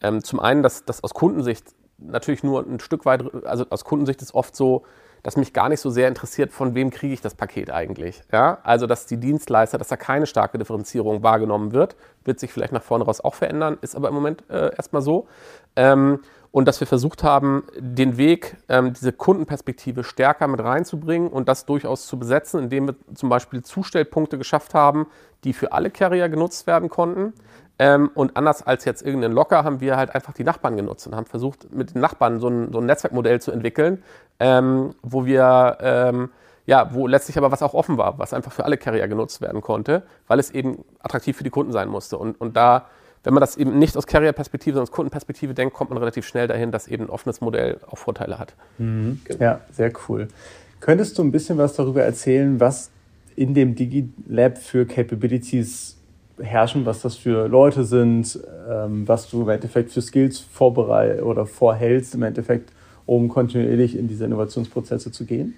[0.00, 4.22] ähm, zum einen, dass, dass aus Kundensicht natürlich nur ein Stück weit, also aus Kundensicht
[4.22, 4.84] ist oft so,
[5.24, 8.22] dass mich gar nicht so sehr interessiert, von wem kriege ich das Paket eigentlich.
[8.32, 8.58] Ja?
[8.62, 12.82] Also, dass die Dienstleister, dass da keine starke Differenzierung wahrgenommen wird, wird sich vielleicht nach
[12.82, 15.26] vorne raus auch verändern, ist aber im Moment äh, erstmal so.
[15.74, 21.48] Ähm, und dass wir versucht haben, den Weg, ähm, diese Kundenperspektive stärker mit reinzubringen und
[21.48, 25.06] das durchaus zu besetzen, indem wir zum Beispiel Zustellpunkte geschafft haben,
[25.44, 27.34] die für alle Carrier genutzt werden konnten.
[27.78, 31.14] Ähm, und anders als jetzt irgendein Locker haben wir halt einfach die Nachbarn genutzt und
[31.14, 34.02] haben versucht, mit den Nachbarn so ein, so ein Netzwerkmodell zu entwickeln,
[34.40, 36.30] ähm, wo wir, ähm,
[36.66, 39.60] ja, wo letztlich aber was auch offen war, was einfach für alle Carrier genutzt werden
[39.60, 42.18] konnte, weil es eben attraktiv für die Kunden sein musste.
[42.18, 42.86] Und, und da,
[43.24, 46.48] wenn man das eben nicht aus Carrier-Perspektive, sondern aus Kundenperspektive denkt, kommt man relativ schnell
[46.48, 48.54] dahin, dass eben ein offenes Modell auch Vorteile hat.
[48.78, 49.20] Mhm.
[49.24, 49.42] Genau.
[49.42, 50.28] Ja, sehr cool.
[50.80, 52.90] Könntest du ein bisschen was darüber erzählen, was
[53.34, 55.96] in dem DigiLab für Capabilities
[56.40, 58.38] herrschen, was das für Leute sind,
[58.70, 62.72] ähm, was du im Endeffekt für Skills vorbereitest oder vorhältst, im Endeffekt,
[63.06, 65.54] um kontinuierlich in diese Innovationsprozesse zu gehen?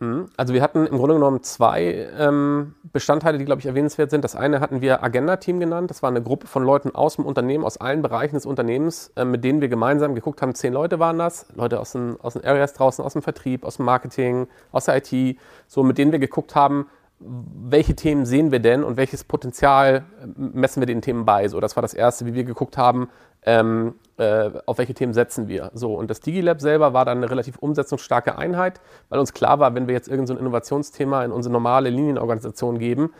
[0.00, 0.26] Mhm.
[0.36, 4.24] Also wir hatten im Grunde genommen zwei ähm, Bestandteile, die, glaube ich, erwähnenswert sind.
[4.24, 5.90] Das eine hatten wir Agenda-Team genannt.
[5.90, 9.24] Das war eine Gruppe von Leuten aus dem Unternehmen, aus allen Bereichen des Unternehmens, äh,
[9.24, 10.54] mit denen wir gemeinsam geguckt haben.
[10.54, 11.46] Zehn Leute waren das.
[11.54, 14.96] Leute aus den, aus den Areas draußen, aus dem Vertrieb, aus dem Marketing, aus der
[14.98, 15.38] IT.
[15.66, 16.86] So, mit denen wir geguckt haben,
[17.20, 21.48] welche Themen sehen wir denn und welches Potenzial äh, messen wir den Themen bei?
[21.48, 23.08] So, das war das Erste, wie wir geguckt haben,
[23.44, 25.70] ähm, äh, auf welche Themen setzen wir.
[25.74, 29.74] So, und das DigiLab selber war dann eine relativ umsetzungsstarke Einheit, weil uns klar war,
[29.74, 33.12] wenn wir jetzt irgendein so Innovationsthema in unsere normale Linienorganisation geben,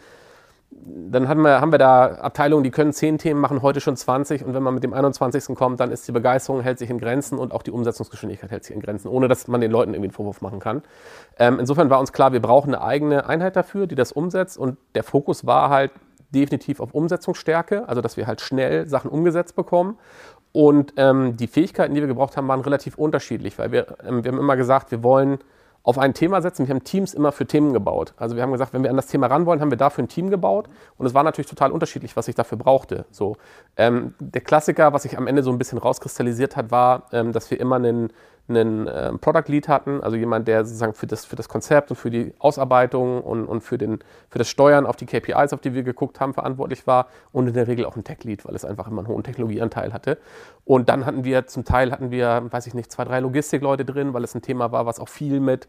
[0.85, 4.45] dann haben wir, haben wir da Abteilungen, die können zehn Themen machen, heute schon 20
[4.45, 5.55] und wenn man mit dem 21.
[5.57, 8.75] kommt, dann ist die Begeisterung, hält sich in Grenzen und auch die Umsetzungsgeschwindigkeit hält sich
[8.75, 10.83] in Grenzen, ohne dass man den Leuten irgendwie einen Vorwurf machen kann.
[11.39, 14.77] Ähm, insofern war uns klar, wir brauchen eine eigene Einheit dafür, die das umsetzt und
[14.95, 15.93] der Fokus war halt
[16.31, 19.99] definitiv auf Umsetzungsstärke, also dass wir halt schnell Sachen umgesetzt bekommen
[20.53, 24.33] und ähm, die Fähigkeiten, die wir gebraucht haben, waren relativ unterschiedlich, weil wir, ähm, wir
[24.33, 25.39] haben immer gesagt, wir wollen
[25.89, 26.69] auf ein Thema setzen.
[26.69, 28.13] Wir haben Teams immer für Themen gebaut.
[28.19, 30.09] Also wir haben gesagt, wenn wir an das Thema ran wollen, haben wir dafür ein
[30.09, 30.69] Team gebaut.
[30.99, 33.07] Und es war natürlich total unterschiedlich, was ich dafür brauchte.
[33.11, 33.39] So,
[33.79, 37.51] ähm, der Klassiker, was sich am Ende so ein bisschen rauskristallisiert hat, war, ähm, dass
[37.51, 38.13] wir immer einen
[38.49, 41.97] einen äh, Product Lead hatten, also jemand, der sozusagen für das, für das Konzept und
[41.97, 43.99] für die Ausarbeitung und, und für, den,
[44.31, 47.55] für das Steuern auf die KPIs, auf die wir geguckt haben, verantwortlich war und in
[47.55, 50.19] der Regel auch ein Tech Lead, weil es einfach immer einen hohen Technologieanteil hatte.
[50.65, 54.15] Und dann hatten wir zum Teil, hatten wir, weiß ich nicht, zwei, drei Logistikleute drin,
[54.15, 55.69] weil es ein Thema war, was auch viel mit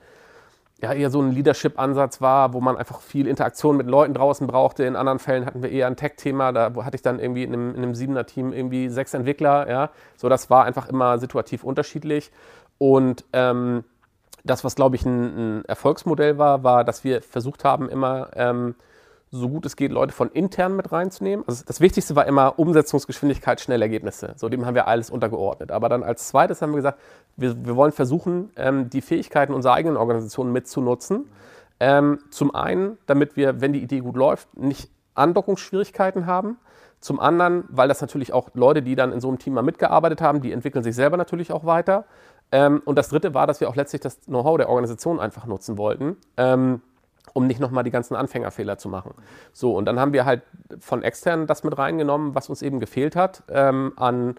[0.81, 4.85] ja, eher so ein Leadership-Ansatz war, wo man einfach viel Interaktion mit Leuten draußen brauchte.
[4.85, 7.75] In anderen Fällen hatten wir eher ein Tech-Thema, da hatte ich dann irgendwie in einem,
[7.75, 9.89] in einem Siebener-Team irgendwie sechs Entwickler, ja.
[10.15, 12.31] So, das war einfach immer situativ unterschiedlich.
[12.79, 13.83] Und ähm,
[14.43, 18.73] das, was, glaube ich, ein, ein, Erfolgsmodell war, war, dass wir versucht haben, immer ähm,
[19.31, 21.45] so gut es geht, Leute von intern mit reinzunehmen.
[21.47, 24.33] Also das Wichtigste war immer Umsetzungsgeschwindigkeit, schnelle Ergebnisse.
[24.37, 25.71] So dem haben wir alles untergeordnet.
[25.71, 26.99] Aber dann als zweites haben wir gesagt,
[27.37, 31.29] wir, wir wollen versuchen, ähm, die Fähigkeiten unserer eigenen Organisation mitzunutzen.
[31.79, 36.57] Ähm, zum einen, damit wir, wenn die Idee gut läuft, nicht Andockungsschwierigkeiten haben.
[36.99, 40.21] Zum anderen, weil das natürlich auch Leute, die dann in so einem Team mal mitgearbeitet
[40.21, 42.05] haben, die entwickeln sich selber natürlich auch weiter.
[42.51, 45.77] Ähm, und das Dritte war, dass wir auch letztlich das Know-how der Organisation einfach nutzen
[45.77, 46.81] wollten, ähm,
[47.33, 49.13] um nicht nochmal die ganzen Anfängerfehler zu machen.
[49.53, 50.41] So, und dann haben wir halt
[50.79, 54.35] von extern das mit reingenommen, was uns eben gefehlt hat ähm, an,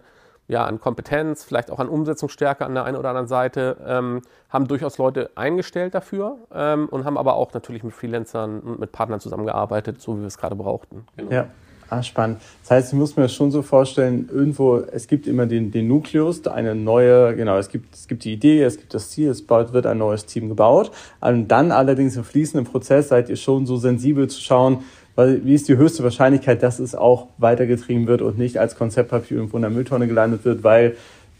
[0.47, 4.67] ja, an Kompetenz, vielleicht auch an Umsetzungsstärke an der einen oder anderen Seite, ähm, haben
[4.67, 9.21] durchaus Leute eingestellt dafür ähm, und haben aber auch natürlich mit Freelancern und mit Partnern
[9.21, 11.05] zusammengearbeitet, so wie wir es gerade brauchten.
[11.15, 11.31] Genau.
[11.31, 11.47] Ja.
[11.93, 12.39] Ah, spannend.
[12.61, 16.47] Das heißt, ich muss mir schon so vorstellen, irgendwo, es gibt immer den, den Nukleus,
[16.47, 19.73] eine neue, genau, es gibt, es gibt die Idee, es gibt das Ziel, es bald
[19.73, 20.91] wird ein neues Team gebaut.
[21.19, 25.53] Und dann allerdings im fließenden Prozess seid ihr schon so sensibel zu schauen, weil, wie
[25.53, 29.63] ist die höchste Wahrscheinlichkeit, dass es auch weitergetrieben wird und nicht als Konzeptpapier irgendwo in
[29.63, 30.95] der Mülltonne gelandet wird, weil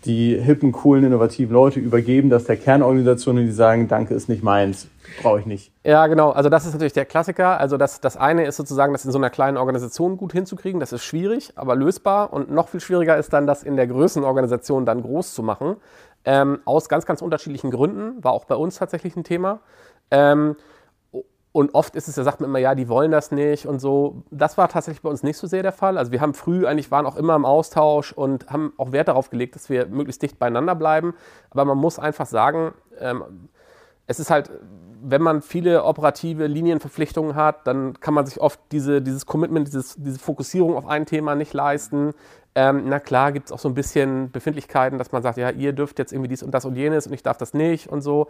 [0.05, 4.43] die hippen, coolen, innovativen Leute übergeben das der Kernorganisation und die sagen, danke, ist nicht
[4.43, 4.87] meins,
[5.21, 5.71] brauche ich nicht.
[5.83, 6.31] Ja, genau.
[6.31, 7.59] Also das ist natürlich der Klassiker.
[7.59, 10.79] Also das, das eine ist sozusagen, das in so einer kleinen Organisation gut hinzukriegen.
[10.79, 12.33] Das ist schwierig, aber lösbar.
[12.33, 15.75] Und noch viel schwieriger ist dann, das in der Größenorganisation dann groß zu machen.
[16.25, 18.23] Ähm, aus ganz, ganz unterschiedlichen Gründen.
[18.23, 19.59] War auch bei uns tatsächlich ein Thema.
[20.09, 20.55] Ähm,
[21.53, 24.23] und oft ist es, da sagt man immer, ja, die wollen das nicht und so.
[24.31, 25.97] Das war tatsächlich bei uns nicht so sehr der Fall.
[25.97, 29.29] Also wir haben früh eigentlich, waren auch immer im Austausch und haben auch Wert darauf
[29.29, 31.13] gelegt, dass wir möglichst dicht beieinander bleiben.
[31.49, 33.49] Aber man muss einfach sagen, ähm,
[34.07, 34.49] es ist halt,
[35.03, 39.95] wenn man viele operative Linienverpflichtungen hat, dann kann man sich oft diese, dieses Commitment, dieses,
[39.97, 42.13] diese Fokussierung auf ein Thema nicht leisten.
[42.55, 45.73] Ähm, na klar, gibt es auch so ein bisschen Befindlichkeiten, dass man sagt, ja, ihr
[45.73, 48.27] dürft jetzt irgendwie dies und das und jenes und ich darf das nicht und so.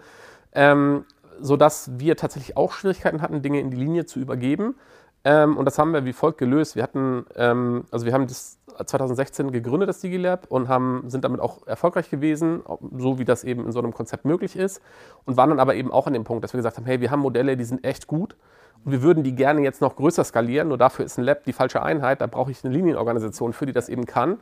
[0.53, 1.05] Ähm,
[1.41, 4.75] sodass wir tatsächlich auch Schwierigkeiten hatten, Dinge in die Linie zu übergeben.
[5.23, 6.75] Ähm, und das haben wir wie folgt gelöst.
[6.75, 11.39] Wir hatten, ähm, also wir haben das 2016 gegründet, das DigiLab, und haben, sind damit
[11.39, 12.61] auch erfolgreich gewesen,
[12.97, 14.81] so wie das eben in so einem Konzept möglich ist.
[15.25, 17.11] Und waren dann aber eben auch an dem Punkt, dass wir gesagt haben, hey, wir
[17.11, 18.35] haben Modelle, die sind echt gut.
[18.83, 21.53] Und wir würden die gerne jetzt noch größer skalieren, nur dafür ist ein Lab die
[21.53, 22.21] falsche Einheit.
[22.21, 24.39] Da brauche ich eine Linienorganisation für, die das eben kann.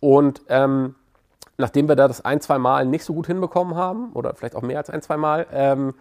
[0.00, 0.94] Und ähm,
[1.58, 4.62] nachdem wir da das ein, zwei Mal nicht so gut hinbekommen haben, oder vielleicht auch
[4.62, 5.94] mehr als ein, zwei Mal, ähm,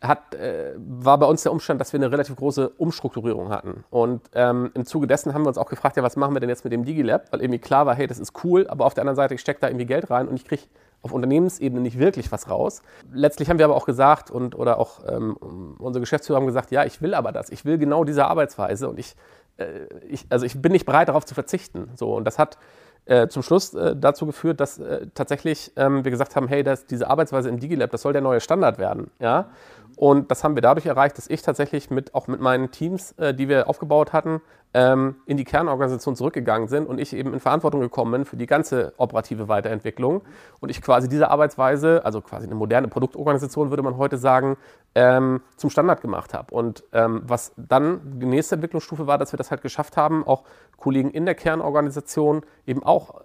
[0.00, 3.84] hat, äh, war bei uns der Umstand, dass wir eine relativ große Umstrukturierung hatten.
[3.90, 6.50] Und ähm, im Zuge dessen haben wir uns auch gefragt, ja, was machen wir denn
[6.50, 7.32] jetzt mit dem DigiLab?
[7.32, 9.60] Weil irgendwie klar war, hey, das ist cool, aber auf der anderen Seite, ich stecke
[9.60, 10.62] da irgendwie Geld rein und ich kriege
[11.04, 12.82] auf Unternehmensebene nicht wirklich was raus.
[13.12, 15.36] Letztlich haben wir aber auch gesagt und oder auch ähm,
[15.78, 18.98] unsere Geschäftsführer haben gesagt, ja, ich will aber das, ich will genau diese Arbeitsweise und
[18.98, 19.14] ich,
[19.58, 21.90] äh, ich also ich bin nicht bereit darauf zu verzichten.
[21.94, 22.58] So und das hat
[23.06, 26.86] äh, zum Schluss äh, dazu geführt, dass äh, tatsächlich ähm, wir gesagt haben, hey, das,
[26.86, 29.50] diese Arbeitsweise im DigiLab, das soll der neue Standard werden, ja.
[29.96, 33.32] Und das haben wir dadurch erreicht, dass ich tatsächlich mit, auch mit meinen Teams, äh,
[33.32, 34.40] die wir aufgebaut hatten,
[34.74, 38.46] ähm, in die Kernorganisation zurückgegangen sind und ich eben in Verantwortung gekommen bin für die
[38.46, 40.22] ganze operative Weiterentwicklung.
[40.60, 44.56] Und ich quasi diese Arbeitsweise, also quasi eine moderne Produktorganisation, würde man heute sagen,
[44.96, 46.52] ähm, zum Standard gemacht habe.
[46.52, 50.42] Und ähm, was dann die nächste Entwicklungsstufe war, dass wir das halt geschafft haben, auch
[50.76, 53.22] Kollegen in der Kernorganisation eben auch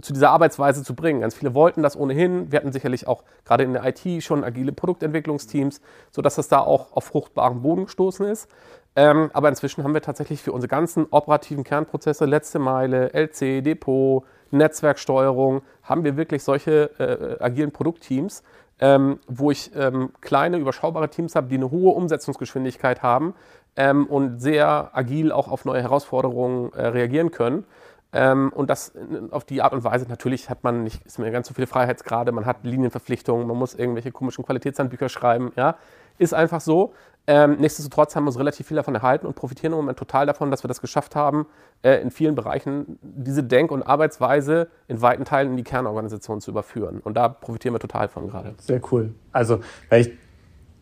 [0.00, 1.20] zu dieser Arbeitsweise zu bringen.
[1.20, 2.50] Ganz viele wollten das ohnehin.
[2.50, 6.92] Wir hatten sicherlich auch gerade in der IT schon agile Produktentwicklungsteams, sodass das da auch
[6.92, 8.48] auf fruchtbaren Boden gestoßen ist.
[8.94, 14.24] Ähm, aber inzwischen haben wir tatsächlich für unsere ganzen operativen Kernprozesse, letzte Meile, LC, Depot,
[14.50, 18.42] Netzwerksteuerung, haben wir wirklich solche äh, agilen Produktteams,
[18.80, 23.34] ähm, wo ich ähm, kleine, überschaubare Teams habe, die eine hohe Umsetzungsgeschwindigkeit haben
[23.76, 27.64] ähm, und sehr agil auch auf neue Herausforderungen äh, reagieren können.
[28.12, 28.92] Ähm, und das
[29.30, 32.32] auf die Art und Weise, natürlich hat man nicht, ist mir ganz so viele Freiheitsgrade,
[32.32, 35.76] man hat Linienverpflichtungen, man muss irgendwelche komischen Qualitätshandbücher schreiben, ja.
[36.18, 36.92] Ist einfach so.
[37.26, 40.50] Ähm, nichtsdestotrotz haben wir uns relativ viel davon erhalten und profitieren im Moment total davon,
[40.50, 41.46] dass wir das geschafft haben,
[41.82, 46.50] äh, in vielen Bereichen diese Denk- und Arbeitsweise in weiten Teilen in die Kernorganisation zu
[46.50, 47.00] überführen.
[47.02, 48.54] Und da profitieren wir total von gerade.
[48.58, 49.14] Sehr cool.
[49.30, 50.10] Also, weil ich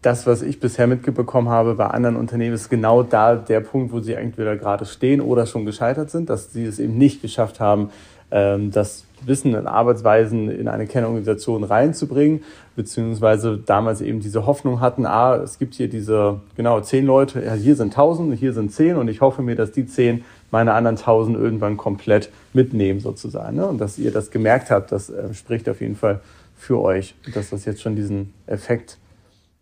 [0.03, 4.01] das, was ich bisher mitbekommen habe bei anderen Unternehmen, ist genau da der Punkt, wo
[4.01, 7.91] sie entweder gerade stehen oder schon gescheitert sind, dass sie es eben nicht geschafft haben,
[8.31, 12.43] ähm, das Wissen und Arbeitsweisen in eine Kernorganisation reinzubringen,
[12.77, 17.53] beziehungsweise damals eben diese Hoffnung hatten, ah, es gibt hier diese, genau, zehn Leute, ja,
[17.53, 20.97] hier sind tausend, hier sind zehn und ich hoffe mir, dass die zehn meine anderen
[20.97, 23.57] tausend irgendwann komplett mitnehmen sozusagen.
[23.57, 23.67] Ne?
[23.67, 26.21] Und dass ihr das gemerkt habt, das äh, spricht auf jeden Fall
[26.57, 28.99] für euch, dass das jetzt schon diesen Effekt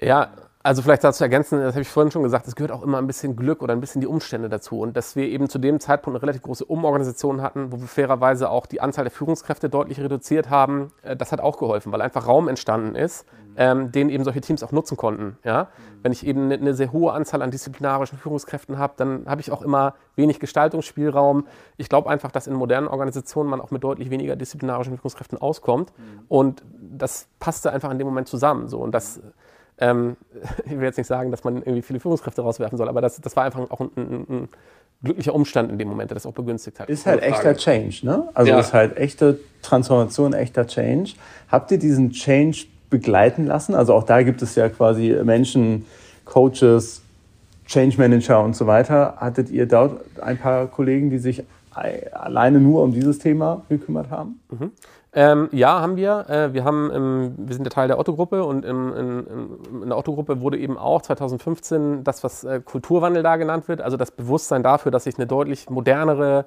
[0.00, 0.30] ja,
[0.62, 3.06] also vielleicht dazu ergänzen, das habe ich vorhin schon gesagt, es gehört auch immer ein
[3.06, 4.80] bisschen Glück oder ein bisschen die Umstände dazu.
[4.80, 8.50] Und dass wir eben zu dem Zeitpunkt eine relativ große Umorganisation hatten, wo wir fairerweise
[8.50, 12.26] auch die Anzahl der Führungskräfte deutlich reduziert haben, äh, das hat auch geholfen, weil einfach
[12.26, 13.24] Raum entstanden ist,
[13.56, 15.38] ähm, den eben solche Teams auch nutzen konnten.
[15.44, 15.68] Ja?
[16.02, 19.62] Wenn ich eben eine, sehr hohe Anzahl an disziplinarischen Führungskräften habe, dann habe ich auch
[19.62, 21.46] immer wenig Gestaltungsspielraum.
[21.76, 25.92] Ich glaube einfach, dass in modernen Organisationen man auch mit deutlich weniger disziplinarischen Führungskräften auskommt.
[26.28, 28.68] Und das passte einfach in dem Moment zusammen.
[28.68, 28.80] So.
[28.80, 29.20] Und das
[29.80, 30.16] ähm,
[30.64, 33.36] ich will jetzt nicht sagen, dass man irgendwie viele Führungskräfte rauswerfen soll, aber das, das
[33.36, 34.48] war einfach auch ein, ein, ein
[35.02, 36.88] glücklicher Umstand in dem Moment, der das auch begünstigt hat.
[36.88, 38.28] Ist halt echter Change, ne?
[38.34, 38.58] Also ja.
[38.58, 41.12] ist halt echte Transformation, echter Change.
[41.48, 43.74] Habt ihr diesen Change begleiten lassen?
[43.74, 45.86] Also auch da gibt es ja quasi Menschen,
[46.24, 47.02] Coaches,
[47.66, 49.14] Change Manager und so weiter.
[49.18, 54.40] Hattet ihr dort ein paar Kollegen, die sich alleine nur um dieses Thema gekümmert haben?
[54.50, 54.72] Mhm.
[55.18, 56.31] Ähm, ja, haben wir.
[56.31, 59.98] Äh, wir, haben im, wir sind ja Teil der Otto-Gruppe und im, in, in, der
[59.98, 64.62] Otto-Gruppe wurde eben auch 2015 das, was äh, Kulturwandel da genannt wird, also das Bewusstsein
[64.62, 66.44] dafür, dass ich eine deutlich modernere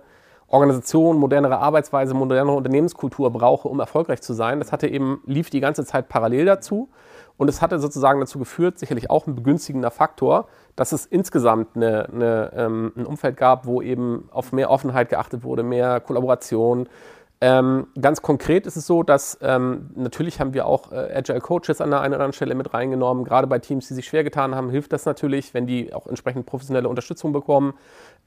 [0.48, 4.60] Organisation, modernere Arbeitsweise, modernere Unternehmenskultur brauche, um erfolgreich zu sein.
[4.60, 6.88] Das hatte eben, lief die ganze Zeit parallel dazu.
[7.36, 12.08] Und es hatte sozusagen dazu geführt, sicherlich auch ein begünstigender Faktor, dass es insgesamt eine,
[12.08, 16.88] eine, ähm, ein Umfeld gab, wo eben auf mehr Offenheit geachtet wurde, mehr Kollaboration,
[17.44, 21.82] ähm, ganz konkret ist es so, dass ähm, natürlich haben wir auch äh, Agile Coaches
[21.82, 23.24] an der einen oder anderen Stelle mit reingenommen.
[23.24, 26.46] Gerade bei Teams, die sich schwer getan haben, hilft das natürlich, wenn die auch entsprechend
[26.46, 27.74] professionelle Unterstützung bekommen.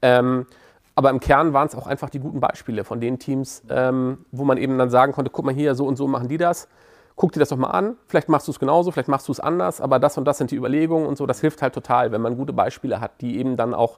[0.01, 0.47] Ähm,
[0.95, 4.43] aber im Kern waren es auch einfach die guten Beispiele von den Teams, ähm, wo
[4.43, 6.67] man eben dann sagen konnte, guck mal hier, so und so machen die das.
[7.15, 7.95] Guck dir das doch mal an.
[8.07, 10.51] Vielleicht machst du es genauso, vielleicht machst du es anders, aber das und das sind
[10.51, 11.25] die Überlegungen und so.
[11.25, 13.97] Das hilft halt total, wenn man gute Beispiele hat, die eben dann auch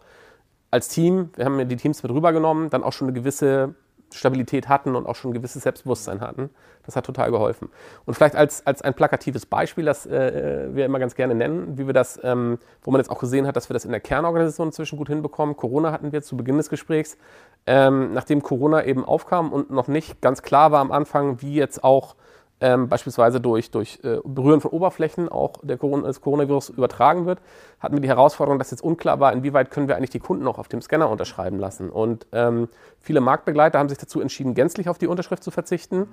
[0.69, 3.73] als Team, wir haben ja die Teams mit rübergenommen, dann auch schon eine gewisse
[4.13, 6.49] Stabilität hatten und auch schon ein gewisses Selbstbewusstsein hatten.
[6.85, 7.69] Das hat total geholfen.
[8.05, 11.85] Und vielleicht als, als ein plakatives Beispiel, das äh, wir immer ganz gerne nennen, wie
[11.85, 14.69] wir das, ähm, wo man jetzt auch gesehen hat, dass wir das in der Kernorganisation
[14.69, 15.57] inzwischen gut hinbekommen.
[15.57, 17.17] Corona hatten wir zu Beginn des Gesprächs.
[17.65, 21.83] Ähm, nachdem Corona eben aufkam und noch nicht ganz klar war am Anfang, wie jetzt
[21.83, 22.15] auch
[22.59, 27.39] ähm, beispielsweise durch, durch äh, Berühren von Oberflächen auch der Corona, das Coronavirus übertragen wird,
[27.79, 30.57] hatten wir die Herausforderung, dass jetzt unklar war, inwieweit können wir eigentlich die Kunden auch
[30.57, 31.89] auf dem Scanner unterschreiben lassen.
[31.89, 32.67] Und ähm,
[32.99, 36.07] viele Marktbegleiter haben sich dazu entschieden, gänzlich auf die Unterschrift zu verzichten.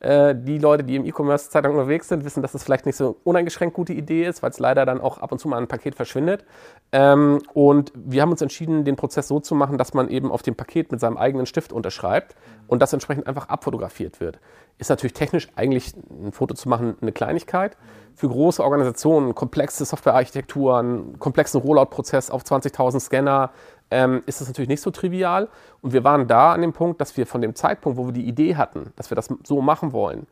[0.00, 3.74] Äh, die Leute, die im E-Commerce-Zeitung unterwegs sind, wissen, dass das vielleicht nicht so uneingeschränkt
[3.74, 6.44] gute Idee ist, weil es leider dann auch ab und zu mal ein Paket verschwindet.
[6.90, 10.40] Ähm, und wir haben uns entschieden, den Prozess so zu machen, dass man eben auf
[10.42, 12.34] dem Paket mit seinem eigenen Stift unterschreibt
[12.66, 14.40] und das entsprechend einfach abfotografiert wird.
[14.78, 17.76] Ist natürlich technisch eigentlich ein Foto zu machen eine Kleinigkeit.
[18.14, 23.50] Für große Organisationen, komplexe Softwarearchitekturen, komplexen Rollout-Prozess auf 20.000 Scanner,
[23.90, 25.48] ähm, ist das natürlich nicht so trivial.
[25.80, 28.26] Und wir waren da an dem Punkt, dass wir von dem Zeitpunkt, wo wir die
[28.26, 30.26] Idee hatten, dass wir das so machen wollen,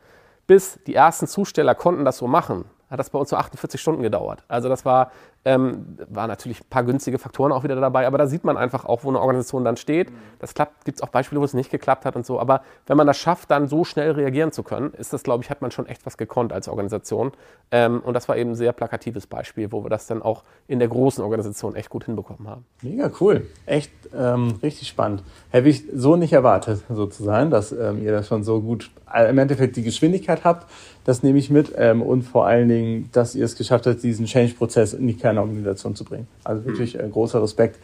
[0.47, 4.03] bis die ersten Zusteller konnten das so machen, hat das bei uns so 48 Stunden
[4.03, 4.44] gedauert.
[4.49, 5.12] Also das war,
[5.44, 8.85] ähm, war natürlich ein paar günstige Faktoren auch wieder dabei, aber da sieht man einfach
[8.85, 10.09] auch, wo eine Organisation dann steht.
[10.40, 12.38] Das klappt, gibt es auch Beispiele, wo es nicht geklappt hat und so.
[12.40, 15.51] Aber wenn man das schafft, dann so schnell reagieren zu können, ist das, glaube ich,
[15.51, 17.33] hat man schon echt was gekonnt als Organisation.
[17.70, 20.79] Ähm, und das war eben ein sehr plakatives Beispiel, wo wir das dann auch in
[20.79, 22.64] der großen Organisation echt gut hinbekommen haben.
[22.83, 23.46] Mega cool.
[23.66, 25.22] Echt ähm, richtig spannend.
[25.51, 29.38] Hätte ich so nicht erwartet, sozusagen, dass ähm, ihr das schon so gut, äh, im
[29.38, 30.66] Endeffekt die Geschwindigkeit habt,
[31.05, 31.72] das nehme ich mit.
[31.77, 35.95] Ähm, und vor allen Dingen, dass ihr es geschafft habt, diesen Change-Prozess in die Kernorganisation
[35.95, 36.27] zu bringen.
[36.45, 37.79] Also wirklich äh, großer Respekt.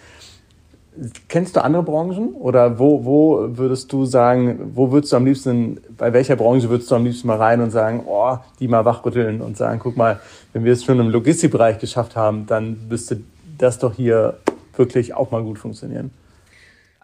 [1.29, 5.81] Kennst du andere Branchen oder wo, wo würdest du sagen, wo würdest du am liebsten,
[5.99, 9.41] bei welcher Branche würdest du am liebsten mal rein und sagen, oh, die mal wachrütteln
[9.41, 10.21] und sagen, guck mal,
[10.53, 13.21] wenn wir es schon im Logistikbereich geschafft haben, dann müsste
[13.59, 14.39] das doch hier
[14.77, 16.13] wirklich auch mal gut funktionieren?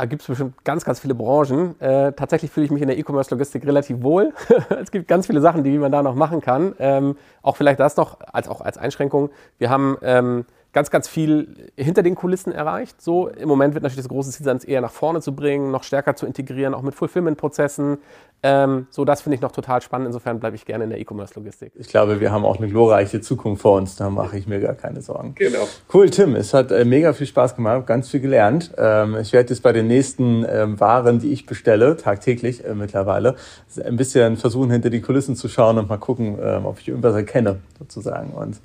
[0.07, 1.81] Gibt es bestimmt ganz, ganz viele Branchen.
[1.81, 4.33] Äh, tatsächlich fühle ich mich in der E-Commerce-Logistik relativ wohl.
[4.81, 6.75] es gibt ganz viele Sachen, die man da noch machen kann.
[6.79, 9.31] Ähm, auch vielleicht das noch als, auch als Einschränkung.
[9.59, 13.01] Wir haben ähm, ganz, ganz viel hinter den Kulissen erreicht.
[13.03, 15.71] So im Moment wird natürlich das große Ziel sein, es eher nach vorne zu bringen,
[15.71, 17.99] noch stärker zu integrieren, auch mit Fulfillment-Prozessen.
[18.43, 20.07] Ähm, so, das finde ich noch total spannend.
[20.07, 21.73] Insofern bleibe ich gerne in der E-Commerce-Logistik.
[21.75, 23.97] Ich glaube, wir haben auch eine glorreiche Zukunft vor uns.
[23.97, 25.35] Da mache ich mir gar keine Sorgen.
[25.35, 25.69] Genau.
[25.93, 26.37] Cool, Tim.
[26.37, 28.73] Es hat äh, mega viel Spaß gemacht, ganz viel gelernt.
[28.79, 33.35] Ähm, ich werde jetzt bei den nächsten ähm, Waren, die ich bestelle, tagtäglich äh, mittlerweile,
[33.85, 37.15] ein bisschen versuchen, hinter die Kulissen zu schauen und mal gucken, ähm, ob ich irgendwas
[37.15, 38.31] erkenne, sozusagen.
[38.31, 38.61] Und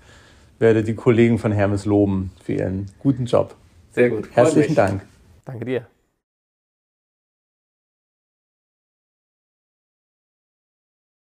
[0.65, 3.55] werde die Kollegen von Hermes loben für ihren guten Job.
[3.91, 4.27] Sehr gut.
[4.33, 5.05] Herzlichen Dank.
[5.45, 5.85] Danke dir.